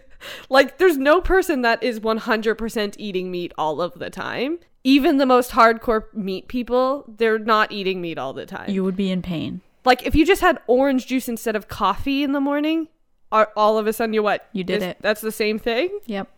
Like, 0.50 0.76
there's 0.76 0.98
no 0.98 1.22
person 1.22 1.62
that 1.62 1.82
is 1.82 1.98
100% 2.00 2.94
eating 2.98 3.30
meat 3.30 3.52
all 3.56 3.80
of 3.80 3.94
the 3.94 4.10
time. 4.10 4.58
Even 4.84 5.16
the 5.16 5.24
most 5.24 5.52
hardcore 5.52 6.12
meat 6.12 6.46
people, 6.46 7.06
they're 7.16 7.38
not 7.38 7.72
eating 7.72 8.02
meat 8.02 8.18
all 8.18 8.34
the 8.34 8.44
time. 8.44 8.68
you 8.68 8.84
would 8.84 8.96
be 8.96 9.10
in 9.10 9.22
pain 9.22 9.62
like, 9.88 10.06
if 10.06 10.14
you 10.14 10.24
just 10.24 10.40
had 10.40 10.60
orange 10.66 11.06
juice 11.06 11.28
instead 11.28 11.56
of 11.56 11.66
coffee 11.68 12.22
in 12.22 12.32
the 12.32 12.40
morning, 12.40 12.88
are 13.32 13.50
all 13.56 13.78
of 13.78 13.86
a 13.86 13.92
sudden 13.92 14.12
you 14.14 14.22
what? 14.22 14.48
You 14.52 14.62
did 14.64 14.82
Is- 14.82 14.88
it. 14.90 14.98
That's 15.00 15.20
the 15.20 15.32
same 15.32 15.58
thing? 15.58 15.98
yep 16.06 16.28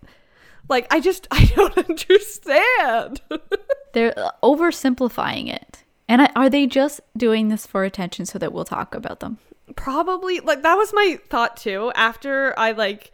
Like, 0.68 0.86
I 0.90 1.00
just, 1.00 1.26
I 1.32 1.44
don't 1.56 1.76
understand. 1.76 3.20
They're 3.92 4.18
uh, 4.18 4.30
oversimplifying 4.42 5.52
it. 5.52 5.84
And 6.08 6.22
I, 6.22 6.30
are 6.34 6.48
they 6.50 6.66
just 6.66 7.00
doing 7.16 7.48
this 7.48 7.66
for 7.66 7.84
attention 7.84 8.24
so 8.26 8.38
that 8.38 8.52
we'll 8.52 8.64
talk 8.64 8.94
about 8.94 9.20
them? 9.20 9.38
probably 9.76 10.40
like 10.40 10.62
that 10.62 10.74
was 10.74 10.92
my 10.92 11.16
thought 11.28 11.56
too 11.56 11.92
after 11.94 12.52
i 12.58 12.72
like 12.72 13.12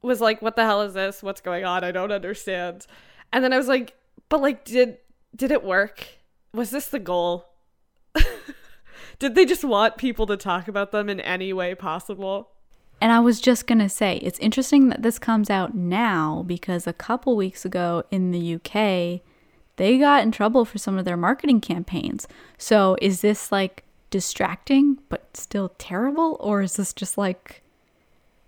was 0.00 0.18
like 0.18 0.40
what 0.40 0.56
the 0.56 0.64
hell 0.64 0.80
is 0.80 0.94
this 0.94 1.22
what's 1.22 1.42
going 1.42 1.62
on 1.62 1.84
i 1.84 1.92
don't 1.92 2.10
understand 2.10 2.86
and 3.34 3.44
then 3.44 3.52
i 3.52 3.58
was 3.58 3.68
like 3.68 3.92
but 4.30 4.40
like 4.40 4.64
did 4.64 4.96
did 5.36 5.50
it 5.50 5.62
work 5.62 6.06
was 6.54 6.70
this 6.70 6.88
the 6.88 6.98
goal 6.98 7.50
did 9.18 9.34
they 9.34 9.44
just 9.44 9.64
want 9.64 9.96
people 9.96 10.26
to 10.26 10.36
talk 10.36 10.68
about 10.68 10.90
them 10.92 11.08
in 11.08 11.20
any 11.20 11.52
way 11.52 11.74
possible 11.74 12.50
And 13.00 13.12
I 13.12 13.20
was 13.20 13.40
just 13.40 13.66
going 13.66 13.80
to 13.80 13.88
say, 13.88 14.16
it's 14.18 14.38
interesting 14.38 14.88
that 14.88 15.02
this 15.02 15.18
comes 15.18 15.50
out 15.50 15.74
now 15.74 16.44
because 16.46 16.86
a 16.86 16.92
couple 16.92 17.36
weeks 17.36 17.64
ago 17.64 18.04
in 18.10 18.30
the 18.30 18.54
UK, 18.54 19.20
they 19.76 19.98
got 19.98 20.22
in 20.22 20.30
trouble 20.32 20.64
for 20.64 20.78
some 20.78 20.96
of 20.96 21.04
their 21.04 21.16
marketing 21.16 21.60
campaigns. 21.60 22.26
So 22.56 22.96
is 23.02 23.20
this 23.20 23.50
like 23.50 23.84
distracting 24.10 24.98
but 25.08 25.36
still 25.36 25.70
terrible? 25.78 26.36
Or 26.40 26.62
is 26.62 26.76
this 26.76 26.92
just 26.92 27.18
like 27.18 27.62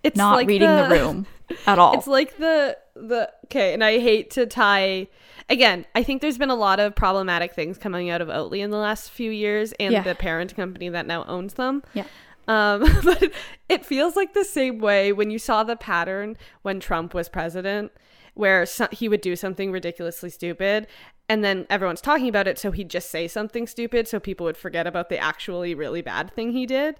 it's 0.03 0.17
not 0.17 0.37
like 0.37 0.49
reading 0.49 0.69
the, 0.69 0.89
room 0.89 1.27
at 1.67 1.79
all? 1.79 1.95
It's 1.99 2.07
like 2.07 2.39
the 2.39 2.79
the 2.95 3.31
okay, 3.47 3.75
and 3.75 3.83
I 3.85 3.99
hate 3.99 4.31
to 4.33 4.47
tie 4.47 5.09
again. 5.49 5.87
I 5.95 6.03
think 6.03 6.23
there's 6.23 6.39
been 6.39 6.51
a 6.51 6.55
lot 6.57 6.81
of 6.81 6.95
problematic 6.95 7.55
things 7.55 7.79
coming 7.79 8.11
out 8.11 8.21
of 8.21 8.29
Oatly 8.29 8.61
in 8.61 8.71
the 8.71 8.77
last 8.79 9.11
few 9.11 9.31
years, 9.31 9.73
and 9.81 9.93
Yeah. 9.93 10.03
the 10.03 10.15
parent 10.15 10.55
company 10.57 10.89
that 10.89 11.07
now 11.07 11.25
owns 11.25 11.55
them. 11.55 11.83
yeah. 11.95 12.05
Um, 12.49 12.85
but 13.05 13.33
it 13.69 13.85
feels 13.85 14.15
like 14.15 14.33
the 14.33 14.45
same 14.45 14.79
way 14.79 15.13
when 15.13 15.31
you 15.31 15.39
saw 15.39 15.65
the 15.65 15.75
pattern 15.77 16.37
when 16.63 16.79
Trump 16.79 17.13
was 17.13 17.29
president, 17.29 17.91
where 18.35 18.65
so- 18.67 18.87
he 18.93 19.09
would 19.09 19.21
do 19.21 19.35
something 19.35 19.73
ridiculously 19.73 20.31
stupid, 20.31 20.87
and 21.29 21.43
then 21.43 21.67
everyone's 21.69 22.01
talking 22.01 22.29
about 22.29 22.47
it, 22.47 22.57
so 22.57 22.71
he'd 22.71 22.89
just 22.91 23.11
say 23.11 23.27
something 23.27 23.67
stupid, 23.67 24.07
so 24.07 24.21
people 24.21 24.45
would 24.45 24.57
forget 24.57 24.87
about 24.87 25.09
the 25.09 25.19
actually 25.19 25.75
really 25.75 26.03
bad 26.03 26.33
thing 26.35 26.53
he 26.53 26.67
did. 26.67 26.97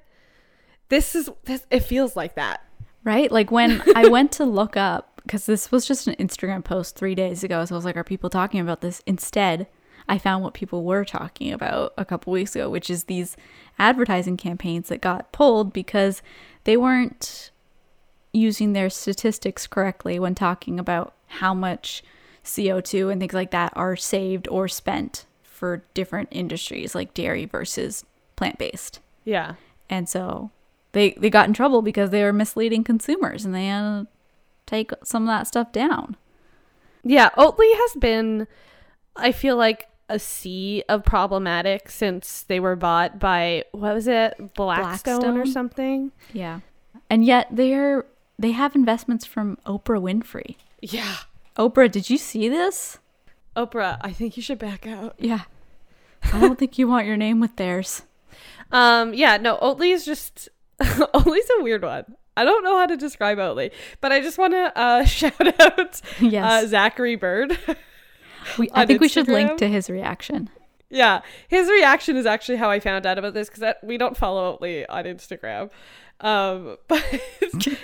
This 0.89 1.15
is 1.15 1.31
this. 1.45 1.65
It 1.71 1.81
feels 1.85 2.17
like 2.17 2.35
that. 2.35 2.63
Right? 3.05 3.31
Like 3.31 3.53
when 3.53 3.83
I 3.95 4.09
went 4.09 4.33
to 4.33 4.45
look 4.45 4.77
up, 4.77 5.16
because 5.27 5.47
this 5.47 5.73
was 5.73 5.87
just 5.87 6.07
an 6.07 6.15
Instagram 6.17 6.65
post 6.65 6.97
three 6.97 7.15
days 7.15 7.43
ago. 7.43 7.65
So 7.65 7.75
I 7.75 7.79
was 7.79 7.85
like, 7.85 7.97
are 7.97 8.05
people 8.05 8.31
talking 8.31 8.61
about 8.61 8.81
this? 8.81 9.03
Instead, 9.07 9.67
I 10.09 10.19
found 10.19 10.45
what 10.45 10.55
people 10.55 10.85
were 10.85 11.05
talking 11.05 11.53
about 11.53 11.93
a 11.99 12.05
couple 12.05 12.33
weeks 12.33 12.55
ago, 12.55 12.71
which 12.71 12.89
is 12.89 13.05
these 13.05 13.37
advertising 13.79 14.37
campaigns 14.37 14.89
that 14.89 15.01
got 15.01 15.33
pulled 15.33 15.73
because 15.73 16.23
they 16.65 16.77
weren't 16.77 17.51
using 18.33 18.73
their 18.73 18.91
statistics 18.91 19.67
correctly 19.67 20.19
when 20.19 20.35
talking 20.35 20.79
about 20.79 21.15
how 21.27 21.53
much 21.53 22.05
CO2 22.45 23.11
and 23.11 23.21
things 23.21 23.35
like 23.35 23.51
that 23.51 23.73
are 23.75 23.97
saved 23.97 24.47
or 24.49 24.69
spent 24.69 25.27
for 25.43 25.83
different 25.95 26.29
industries 26.31 26.95
like 26.95 27.15
dairy 27.15 27.47
versus 27.47 28.05
plant-based. 28.37 29.01
Yeah. 29.25 29.55
And 29.91 30.09
so 30.09 30.51
they 30.93 31.11
they 31.13 31.31
got 31.31 31.49
in 31.49 31.55
trouble 31.55 31.83
because 31.83 32.11
they 32.11 32.23
were 32.23 32.33
misleading 32.33 32.85
consumers 32.85 33.45
and 33.45 33.55
they 33.55 33.67
to 33.67 34.07
take 34.67 34.91
some 35.05 35.25
of 35.25 35.29
that 35.29 35.47
stuff 35.47 35.73
down. 35.73 36.17
Yeah, 37.03 37.31
Oatly 37.37 37.73
has 37.75 37.95
been, 38.01 38.47
I 39.15 39.33
feel 39.33 39.57
like, 39.57 39.89
a 40.09 40.19
sea 40.19 40.85
of 40.89 41.05
problematic 41.05 41.91
since 41.91 42.43
they 42.43 42.61
were 42.61 42.77
bought 42.77 43.19
by 43.19 43.65
what 43.73 43.95
was 43.95 44.07
it, 44.07 44.55
Blackstone, 44.55 45.37
or 45.37 45.47
something. 45.47 46.13
Yeah. 46.33 46.61
And 47.11 47.25
yet 47.25 47.49
they're 47.51 48.07
they 48.39 48.53
have 48.53 48.75
investments 48.77 49.25
from 49.25 49.59
Oprah 49.67 50.01
Winfrey. 50.01 50.57
Yeah, 50.81 51.17
Oprah, 51.57 51.91
did 51.91 52.11
you 52.11 52.19
see 52.19 52.49
this? 52.49 52.99
Oprah, 53.57 53.99
I 54.01 54.13
think 54.13 54.37
you 54.37 54.43
should 54.43 54.59
back 54.59 54.87
out. 54.87 55.15
Yeah. 55.19 55.43
I 56.33 56.41
don't 56.41 56.59
think 56.59 56.79
you 56.79 56.89
want 56.89 57.07
your 57.07 57.17
name 57.17 57.41
with 57.41 57.57
theirs. 57.57 58.03
Um, 58.73 59.15
yeah, 59.15 59.37
no, 59.37 59.59
Oatly 59.59 59.93
is 59.93 60.05
just 60.05 60.49
Oatly's 60.81 61.49
a 61.57 61.63
weird 61.63 61.85
one. 61.85 62.17
I 62.37 62.45
don't 62.45 62.63
know 62.65 62.79
how 62.79 62.87
to 62.87 62.97
describe 62.97 63.39
Oatly, 63.39 63.73
but 64.01 64.13
I 64.13 64.21
just 64.21 64.39
want 64.39 64.53
to 64.53 64.73
uh, 64.79 65.05
shout 65.07 65.61
out 65.61 66.01
Yes. 66.21 66.65
uh, 66.65 66.67
Zachary 66.67 67.17
Bird. 67.17 67.59
We, 68.59 68.69
I 68.75 68.87
think 68.87 69.01
we 69.01 69.09
should 69.09 69.29
link 69.29 69.57
to 69.59 69.69
his 69.69 69.89
reaction. 69.89 70.51
Yeah, 70.89 71.23
his 71.49 71.69
reaction 71.69 72.17
is 72.17 72.27
actually 72.27 72.59
how 72.59 72.71
I 72.71 72.79
found 72.79 73.07
out 73.07 73.19
about 73.19 73.35
this 73.35 73.49
because 73.49 73.75
we 73.83 73.99
don't 73.99 74.17
follow 74.17 74.57
Oatly 74.57 74.85
on 74.89 75.05
Instagram. 75.05 75.71
Um, 76.19 76.79
but 76.89 77.05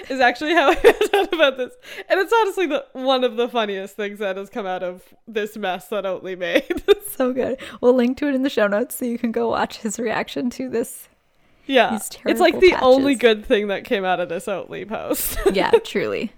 is 0.08 0.20
actually 0.20 0.54
how 0.54 0.70
I 0.70 0.74
found 0.74 1.14
out 1.14 1.32
about 1.34 1.56
this, 1.58 1.74
and 2.08 2.18
it's 2.18 2.32
honestly 2.32 2.66
the 2.66 2.84
one 2.92 3.24
of 3.24 3.36
the 3.36 3.46
funniest 3.48 3.94
things 3.96 4.20
that 4.20 4.38
has 4.38 4.48
come 4.48 4.64
out 4.64 4.82
of 4.82 5.02
this 5.28 5.56
mess 5.56 5.88
that 5.88 6.04
Oatly 6.04 6.38
made. 6.38 6.82
So 7.08 7.34
good. 7.34 7.60
We'll 7.82 7.92
link 7.92 8.16
to 8.18 8.28
it 8.28 8.34
in 8.34 8.42
the 8.42 8.48
show 8.48 8.66
notes 8.66 8.94
so 8.94 9.04
you 9.04 9.18
can 9.18 9.32
go 9.32 9.50
watch 9.50 9.78
his 9.78 9.98
reaction 9.98 10.48
to 10.50 10.70
this. 10.70 11.08
Yeah, 11.66 11.98
it's 12.26 12.40
like 12.40 12.58
the 12.60 12.74
only 12.80 13.14
good 13.14 13.44
thing 13.46 13.68
that 13.68 13.84
came 13.84 14.04
out 14.04 14.20
of 14.20 14.28
this 14.28 14.46
Oatly 14.46 14.88
post. 14.88 15.38
Yeah, 15.52 15.70
truly. 15.84 16.32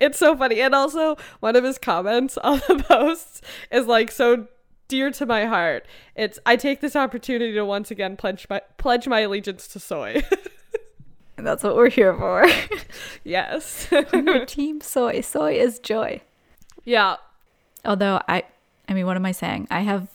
it's 0.00 0.18
so 0.18 0.36
funny, 0.36 0.60
and 0.60 0.74
also 0.74 1.16
one 1.40 1.56
of 1.56 1.64
his 1.64 1.78
comments 1.78 2.36
on 2.38 2.58
the 2.68 2.82
post 2.88 3.44
is 3.70 3.86
like 3.86 4.10
so 4.10 4.46
dear 4.88 5.10
to 5.12 5.24
my 5.26 5.46
heart. 5.46 5.86
It's 6.14 6.38
I 6.44 6.56
take 6.56 6.80
this 6.80 6.94
opportunity 6.96 7.52
to 7.54 7.62
once 7.64 7.90
again 7.90 8.16
pledge 8.16 8.46
my 8.50 8.60
pledge 8.76 9.08
my 9.08 9.20
allegiance 9.20 9.66
to 9.68 9.78
soy. 9.80 10.22
And 11.38 11.46
that's 11.46 11.62
what 11.62 11.76
we're 11.76 11.88
here 11.88 12.14
for. 12.16 12.46
yes. 13.24 13.88
We're 14.12 14.44
team 14.44 14.80
soy. 14.82 15.22
Soy 15.22 15.54
is 15.54 15.78
joy. 15.78 16.20
yeah. 16.84 17.16
Although 17.84 18.20
I 18.28 18.42
I 18.88 18.92
mean, 18.94 19.06
what 19.06 19.16
am 19.16 19.24
I 19.24 19.32
saying? 19.32 19.68
I 19.70 19.80
have 19.80 20.08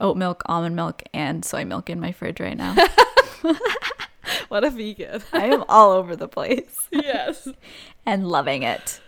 oat 0.00 0.16
milk, 0.16 0.42
almond 0.46 0.74
milk, 0.74 1.02
and 1.14 1.44
soy 1.44 1.64
milk 1.64 1.88
in 1.88 2.00
my 2.00 2.10
fridge 2.10 2.40
right 2.40 2.56
now. 2.56 2.74
What 4.48 4.64
a 4.64 4.70
vegan. 4.70 5.22
I 5.32 5.46
am 5.46 5.64
all 5.68 5.90
over 5.92 6.16
the 6.16 6.28
place 6.28 6.88
yes. 6.90 7.48
and 8.06 8.26
loving 8.28 8.62
it. 8.62 9.00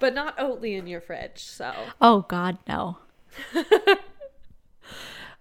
But 0.00 0.14
not 0.14 0.36
Oatly 0.38 0.78
in 0.78 0.86
your 0.86 1.00
fridge, 1.00 1.42
so. 1.42 1.72
Oh 2.00 2.22
God, 2.28 2.58
no. 2.68 2.98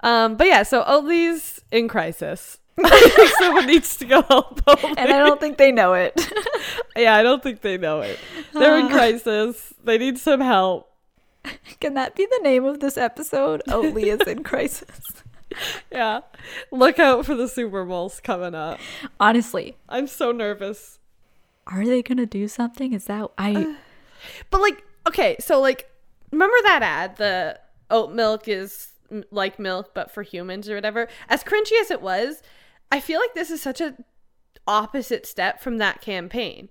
Um, 0.01 0.35
but 0.35 0.47
yeah, 0.47 0.63
so 0.63 0.83
Oatly's 0.83 1.61
in 1.71 1.87
crisis. 1.87 2.59
Someone 3.37 3.67
needs 3.67 3.95
to 3.97 4.05
go 4.05 4.21
help 4.23 4.63
Oatly. 4.65 4.95
And 4.97 5.11
I 5.11 5.19
don't 5.19 5.39
think 5.39 5.57
they 5.57 5.71
know 5.71 5.93
it. 5.93 6.29
yeah, 6.95 7.15
I 7.15 7.23
don't 7.23 7.41
think 7.41 7.61
they 7.61 7.77
know 7.77 8.01
it. 8.01 8.19
They're 8.53 8.77
in 8.77 8.89
crisis. 8.89 9.73
They 9.83 9.97
need 9.97 10.17
some 10.17 10.41
help. 10.41 10.91
Can 11.79 11.93
that 11.93 12.15
be 12.15 12.25
the 12.25 12.39
name 12.43 12.65
of 12.65 12.81
this 12.81 12.97
episode? 12.97 13.61
Oatly 13.67 14.07
is 14.07 14.27
in 14.27 14.43
crisis. 14.43 15.22
Yeah. 15.91 16.21
Look 16.71 16.99
out 16.99 17.25
for 17.25 17.35
the 17.35 17.47
Super 17.47 17.85
Bowls 17.85 18.19
coming 18.19 18.55
up. 18.55 18.79
Honestly, 19.19 19.77
I'm 19.87 20.07
so 20.07 20.31
nervous. 20.31 20.99
are 21.67 21.85
they 21.85 22.01
gonna 22.01 22.25
do 22.25 22.47
something? 22.47 22.93
Is 22.93 23.05
that 23.05 23.29
I? 23.37 23.55
Uh, 23.55 23.73
but 24.49 24.61
like, 24.61 24.83
okay, 25.07 25.35
so 25.39 25.59
like, 25.61 25.89
remember 26.31 26.55
that 26.63 26.81
ad? 26.81 27.17
The 27.17 27.59
oat 27.89 28.11
milk 28.11 28.47
is 28.47 28.93
like 29.31 29.59
milk, 29.59 29.91
but 29.93 30.09
for 30.11 30.23
humans 30.23 30.69
or 30.69 30.75
whatever. 30.75 31.07
As 31.29 31.43
cringy 31.43 31.79
as 31.79 31.91
it 31.91 32.01
was, 32.01 32.41
I 32.91 32.99
feel 32.99 33.19
like 33.19 33.33
this 33.35 33.51
is 33.51 33.61
such 33.61 33.79
a 33.81 33.95
opposite 34.67 35.25
step 35.25 35.61
from 35.61 35.77
that 35.77 36.01
campaign. 36.01 36.69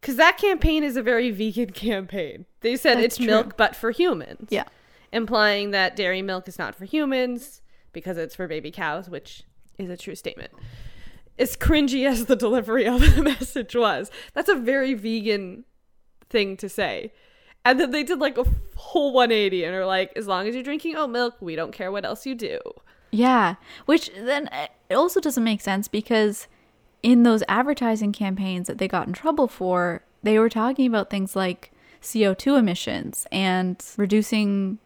Because 0.00 0.16
that 0.16 0.36
campaign 0.36 0.82
is 0.82 0.96
a 0.96 1.02
very 1.02 1.30
vegan 1.30 1.70
campaign. 1.74 2.44
They 2.60 2.76
said 2.76 2.96
That's 2.96 3.06
it's 3.06 3.16
true. 3.16 3.26
milk, 3.26 3.56
but 3.56 3.74
for 3.74 3.92
humans. 3.92 4.48
Yeah. 4.50 4.64
Implying 5.12 5.70
that 5.70 5.94
dairy 5.96 6.22
milk 6.22 6.48
is 6.48 6.58
not 6.58 6.74
for 6.74 6.84
humans 6.84 7.61
because 7.92 8.16
it's 8.16 8.34
for 8.34 8.48
baby 8.48 8.70
cows, 8.70 9.08
which 9.08 9.44
is 9.78 9.90
a 9.90 9.96
true 9.96 10.14
statement. 10.14 10.52
As 11.38 11.56
cringy 11.56 12.06
as 12.08 12.26
the 12.26 12.36
delivery 12.36 12.86
of 12.86 13.00
the 13.16 13.22
message 13.22 13.74
was, 13.74 14.10
that's 14.34 14.48
a 14.48 14.54
very 14.54 14.94
vegan 14.94 15.64
thing 16.28 16.56
to 16.58 16.68
say. 16.68 17.12
And 17.64 17.78
then 17.78 17.92
they 17.92 18.02
did 18.02 18.18
like 18.18 18.38
a 18.38 18.44
whole 18.76 19.12
180 19.12 19.64
and 19.64 19.74
are 19.74 19.86
like, 19.86 20.12
as 20.16 20.26
long 20.26 20.48
as 20.48 20.54
you're 20.54 20.64
drinking 20.64 20.96
oat 20.96 21.10
milk, 21.10 21.36
we 21.40 21.54
don't 21.54 21.72
care 21.72 21.92
what 21.92 22.04
else 22.04 22.26
you 22.26 22.34
do. 22.34 22.58
Yeah, 23.10 23.56
which 23.86 24.10
then 24.14 24.48
it 24.90 24.94
also 24.94 25.20
doesn't 25.20 25.44
make 25.44 25.60
sense 25.60 25.86
because 25.86 26.48
in 27.02 27.22
those 27.22 27.42
advertising 27.46 28.12
campaigns 28.12 28.66
that 28.66 28.78
they 28.78 28.88
got 28.88 29.06
in 29.06 29.12
trouble 29.12 29.48
for, 29.48 30.02
they 30.22 30.38
were 30.38 30.48
talking 30.48 30.86
about 30.86 31.10
things 31.10 31.36
like 31.36 31.72
CO2 32.00 32.58
emissions 32.58 33.26
and 33.30 33.84
reducing 33.96 34.78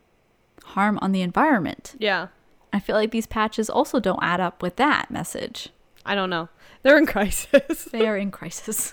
harm 0.65 0.99
on 1.01 1.13
the 1.13 1.23
environment. 1.23 1.95
Yeah. 1.99 2.29
I 2.77 2.79
feel 2.79 2.95
like 2.95 3.11
these 3.11 3.27
patches 3.27 3.71
also 3.71 4.01
don't 4.01 4.19
add 4.23 4.39
up 4.39 4.61
with 4.61 4.77
that 4.77 5.11
message. 5.11 5.71
I 6.05 6.15
don't 6.15 6.29
know. 6.29 6.51
They're 6.83 6.99
in 6.99 7.07
crisis. 7.07 7.85
They 7.91 8.07
are 8.07 8.19
in 8.19 8.31
crisis. 8.31 8.93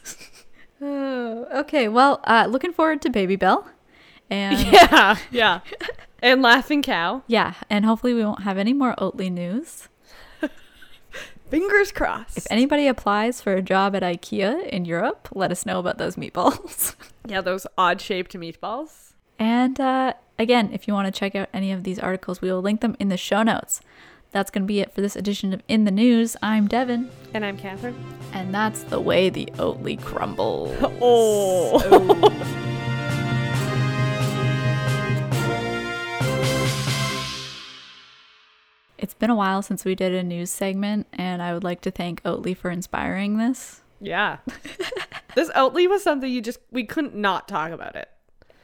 oh, 0.82 1.46
okay, 1.54 1.90
well, 1.90 2.22
uh, 2.24 2.48
looking 2.50 2.72
forward 2.72 3.02
to 3.02 3.10
Babybel. 3.10 3.66
And 4.30 4.58
yeah. 4.72 5.18
Yeah. 5.32 5.60
And 6.22 6.42
Laughing 6.42 6.82
Cow. 6.82 7.24
yeah, 7.28 7.56
and 7.70 7.84
hopefully 7.84 8.14
we 8.14 8.24
won't 8.24 8.44
have 8.44 8.58
any 8.58 8.72
more 8.72 8.96
Oatly 8.96 9.30
news. 9.30 9.90
Fingers 11.50 11.92
crossed. 11.92 12.38
If 12.38 12.48
anybody 12.50 12.88
applies 12.88 13.42
for 13.42 13.54
a 13.54 13.62
job 13.62 13.98
at 13.98 14.02
IKEA 14.02 14.66
in 14.70 14.86
Europe, 14.86 15.28
let 15.34 15.52
us 15.52 15.66
know 15.66 15.78
about 15.80 15.98
those 15.98 16.16
meatballs. 16.16 16.96
yeah, 17.28 17.42
those 17.42 17.68
odd 17.78 18.00
shaped 18.00 18.34
meatballs. 18.34 19.12
and 19.38 19.78
uh, 19.82 20.14
again, 20.40 20.70
if 20.74 20.88
you 20.88 20.94
want 20.94 21.14
to 21.14 21.18
check 21.18 21.36
out 21.36 21.50
any 21.54 21.72
of 21.72 21.84
these 21.84 22.00
articles, 22.00 22.42
we 22.42 22.52
will 22.52 22.62
link 22.62 22.82
them 22.82 22.96
in 23.00 23.10
the 23.10 23.18
show 23.18 23.44
notes. 23.44 23.82
That's 24.32 24.50
going 24.50 24.64
to 24.64 24.68
be 24.68 24.80
it 24.80 24.92
for 24.94 25.02
this 25.02 25.16
edition 25.16 25.54
of 25.54 25.62
In 25.68 25.86
the 25.86 25.92
News. 25.92 26.36
I'm 26.42 26.68
Devin, 26.68 27.10
And 27.36 27.46
I'm 27.46 27.58
Catherine. 27.58 27.96
and 28.34 28.54
that's 28.54 28.84
the 28.84 29.00
way 29.00 29.30
the 29.30 29.46
Oatly 29.58 30.02
crumbles. 30.02 30.76
Oh. 31.02 31.82
oh. 32.42 32.50
It's 38.98 39.14
been 39.14 39.30
a 39.30 39.36
while 39.36 39.62
since 39.62 39.84
we 39.84 39.96
did 39.96 40.14
a 40.14 40.24
news 40.24 40.50
segment, 40.50 41.08
and 41.12 41.42
I 41.42 41.54
would 41.54 41.64
like 41.64 41.82
to 41.82 41.92
thank 41.92 42.24
Oatly 42.24 42.56
for 42.56 42.70
inspiring 42.72 43.38
this. 43.38 43.82
Yeah. 44.00 44.38
this 45.36 45.50
Oatly 45.52 45.90
was 45.90 46.02
something 46.04 46.32
you 46.32 46.42
just, 46.42 46.60
we 46.72 46.86
couldn't 46.86 47.14
not 47.16 47.48
talk 47.50 47.72
about 47.72 47.96
it. 47.98 48.10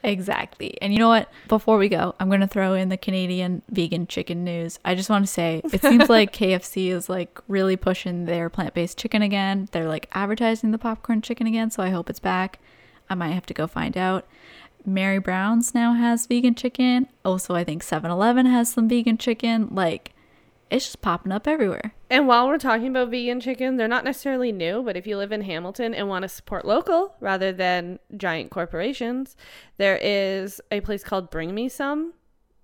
Exactly. 0.03 0.77
And 0.81 0.93
you 0.93 0.99
know 0.99 1.09
what? 1.09 1.29
Before 1.47 1.77
we 1.77 1.89
go, 1.89 2.15
I'm 2.19 2.29
going 2.29 2.39
to 2.41 2.47
throw 2.47 2.73
in 2.73 2.89
the 2.89 2.97
Canadian 2.97 3.61
vegan 3.69 4.07
chicken 4.07 4.43
news. 4.43 4.79
I 4.85 4.95
just 4.95 5.09
want 5.09 5.25
to 5.25 5.31
say 5.31 5.61
it 5.71 5.81
seems 5.81 6.09
like 6.09 6.33
KFC 6.33 6.91
is 6.91 7.09
like 7.09 7.39
really 7.47 7.75
pushing 7.75 8.25
their 8.25 8.49
plant 8.49 8.73
based 8.73 8.97
chicken 8.97 9.21
again. 9.21 9.67
They're 9.71 9.87
like 9.87 10.07
advertising 10.13 10.71
the 10.71 10.77
popcorn 10.77 11.21
chicken 11.21 11.47
again, 11.47 11.69
so 11.71 11.83
I 11.83 11.89
hope 11.89 12.09
it's 12.09 12.19
back. 12.19 12.59
I 13.09 13.15
might 13.15 13.31
have 13.31 13.45
to 13.47 13.53
go 13.53 13.67
find 13.67 13.97
out. 13.97 14.27
Mary 14.85 15.19
Brown's 15.19 15.73
now 15.75 15.93
has 15.93 16.25
vegan 16.25 16.55
chicken. 16.55 17.07
Also, 17.25 17.53
I 17.53 17.63
think 17.63 17.83
7 17.83 18.09
Eleven 18.09 18.45
has 18.45 18.71
some 18.71 18.87
vegan 18.87 19.17
chicken. 19.17 19.67
Like, 19.71 20.13
it's 20.69 20.85
just 20.85 21.01
popping 21.01 21.31
up 21.31 21.47
everywhere. 21.47 21.93
And 22.09 22.27
while 22.27 22.47
we're 22.47 22.57
talking 22.57 22.87
about 22.87 23.09
vegan 23.09 23.39
chicken, 23.39 23.77
they're 23.77 23.87
not 23.87 24.03
necessarily 24.03 24.51
new, 24.51 24.83
but 24.83 24.97
if 24.97 25.05
you 25.07 25.17
live 25.17 25.31
in 25.31 25.41
Hamilton 25.41 25.93
and 25.93 26.07
want 26.07 26.23
to 26.23 26.29
support 26.29 26.65
local 26.65 27.15
rather 27.19 27.51
than 27.51 27.99
giant 28.17 28.51
corporations, 28.51 29.35
there 29.77 29.99
is 30.01 30.61
a 30.71 30.81
place 30.81 31.03
called 31.03 31.29
Bring 31.29 31.53
Me 31.53 31.69
Some 31.69 32.13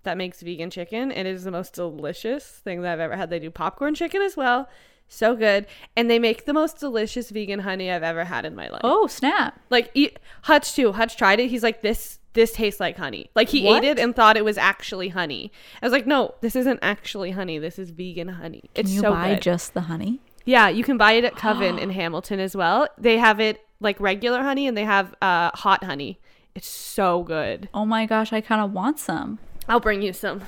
that 0.04 0.16
makes 0.16 0.40
vegan 0.40 0.70
chicken. 0.70 1.10
and 1.10 1.26
It 1.26 1.34
is 1.34 1.44
the 1.44 1.50
most 1.50 1.74
delicious 1.74 2.46
thing 2.46 2.82
that 2.82 2.92
I've 2.92 3.00
ever 3.00 3.16
had. 3.16 3.30
They 3.30 3.40
do 3.40 3.50
popcorn 3.50 3.94
chicken 3.94 4.22
as 4.22 4.36
well. 4.36 4.68
So 5.08 5.36
good. 5.36 5.66
And 5.96 6.10
they 6.10 6.18
make 6.18 6.46
the 6.46 6.52
most 6.52 6.78
delicious 6.78 7.30
vegan 7.30 7.60
honey 7.60 7.90
I've 7.90 8.02
ever 8.02 8.24
had 8.24 8.44
in 8.44 8.54
my 8.56 8.68
life. 8.68 8.80
Oh, 8.84 9.06
snap. 9.06 9.60
Like 9.70 9.90
eat, 9.94 10.18
Hutch 10.42 10.74
too. 10.74 10.92
Hutch 10.92 11.16
tried 11.16 11.40
it. 11.40 11.48
He's 11.48 11.62
like, 11.62 11.82
this 11.82 12.18
this 12.36 12.52
tastes 12.52 12.78
like 12.78 12.96
honey. 12.96 13.28
Like 13.34 13.48
he 13.48 13.64
What? 13.64 13.82
ate 13.82 13.88
it 13.88 13.98
and 13.98 14.14
thought 14.14 14.36
it 14.36 14.44
was 14.44 14.56
actually 14.56 15.08
honey. 15.08 15.50
I 15.82 15.86
was 15.86 15.92
like, 15.92 16.06
no, 16.06 16.34
this 16.42 16.54
isn't 16.54 16.78
actually 16.82 17.32
honey. 17.32 17.58
This 17.58 17.76
is 17.80 17.90
vegan 17.90 18.28
honey. 18.28 18.70
Can 18.74 18.84
It's 18.84 18.92
you 18.92 19.00
so 19.00 19.10
buy 19.10 19.34
good. 19.34 19.42
just 19.42 19.74
the 19.74 19.80
honey? 19.82 20.20
yeah, 20.44 20.68
you 20.68 20.84
can 20.84 20.96
buy 20.96 21.12
it 21.12 21.24
at 21.24 21.34
Coven 21.44 21.76
in 21.80 21.90
Hamilton 21.90 22.38
as 22.38 22.54
well. 22.56 22.86
They 22.96 23.18
have 23.18 23.40
it 23.40 23.66
like 23.80 23.98
regular 23.98 24.42
honey 24.42 24.68
and 24.68 24.76
they 24.76 24.84
have 24.84 25.12
uh, 25.20 25.50
hot 25.54 25.82
honey. 25.82 26.20
It's 26.54 26.68
so 26.68 27.24
good. 27.24 27.68
Oh 27.74 27.84
my 27.84 28.06
gosh, 28.06 28.32
I 28.32 28.40
kind 28.40 28.60
of 28.62 28.72
want 28.72 28.98
some. 29.00 29.40
I'll 29.68 29.80
bring 29.80 30.00
you 30.02 30.12
some. 30.12 30.42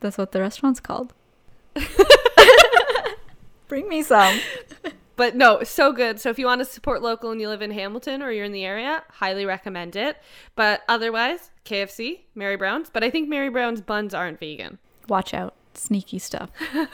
That's 0.00 0.16
what 0.18 0.32
the 0.32 0.40
restaurant's 0.40 0.80
called. 0.80 1.12
Bring 3.68 3.88
me 3.88 4.02
some. 4.02 4.38
But 5.16 5.34
no, 5.34 5.62
so 5.64 5.92
good. 5.92 6.20
So 6.20 6.28
if 6.28 6.38
you 6.38 6.46
want 6.46 6.60
to 6.60 6.64
support 6.66 7.02
local 7.02 7.30
and 7.30 7.40
you 7.40 7.48
live 7.48 7.62
in 7.62 7.70
Hamilton 7.70 8.22
or 8.22 8.30
you're 8.30 8.44
in 8.44 8.52
the 8.52 8.64
area, 8.64 9.02
highly 9.10 9.46
recommend 9.46 9.96
it. 9.96 10.18
But 10.54 10.82
otherwise, 10.88 11.50
KFC, 11.64 12.20
Mary 12.34 12.56
Brown's. 12.56 12.90
But 12.90 13.02
I 13.02 13.10
think 13.10 13.28
Mary 13.28 13.48
Brown's 13.48 13.80
buns 13.80 14.12
aren't 14.12 14.38
vegan. 14.38 14.78
Watch 15.08 15.32
out. 15.32 15.54
Sneaky 15.72 16.18
stuff. 16.18 16.50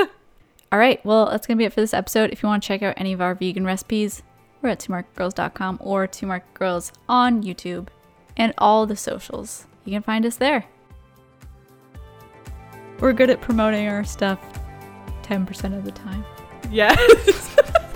All 0.73 0.79
right. 0.79 1.05
Well, 1.05 1.27
that's 1.27 1.47
going 1.47 1.59
to 1.59 1.61
be 1.61 1.67
it 1.67 1.73
for 1.73 1.81
this 1.81 1.93
episode. 1.93 2.31
If 2.31 2.43
you 2.43 2.49
want 2.49 2.63
to 2.63 2.67
check 2.67 2.83
out 2.83 2.95
any 2.97 3.13
of 3.13 3.21
our 3.21 3.35
vegan 3.35 3.65
recipes, 3.65 4.23
we're 4.63 4.71
at 4.71 4.81
twomarketgirls.com 4.81 5.79
or 5.81 6.07
two 6.07 6.27
market 6.27 6.55
girls 6.55 6.93
on 7.09 7.43
YouTube 7.43 7.89
and 8.37 8.55
all 8.57 8.87
the 8.87 8.97
socials. 8.97 9.67
You 9.85 9.93
can 9.93 10.03
find 10.03 10.25
us 10.25 10.37
there. 10.37 10.65
We're 13.01 13.13
good 13.13 13.31
at 13.31 13.41
promoting 13.41 13.89
our 13.89 14.05
stuff 14.05 14.39
10% 15.25 15.77
of 15.77 15.85
the 15.85 15.91
time. 15.91 16.25
Yes. 16.71 17.57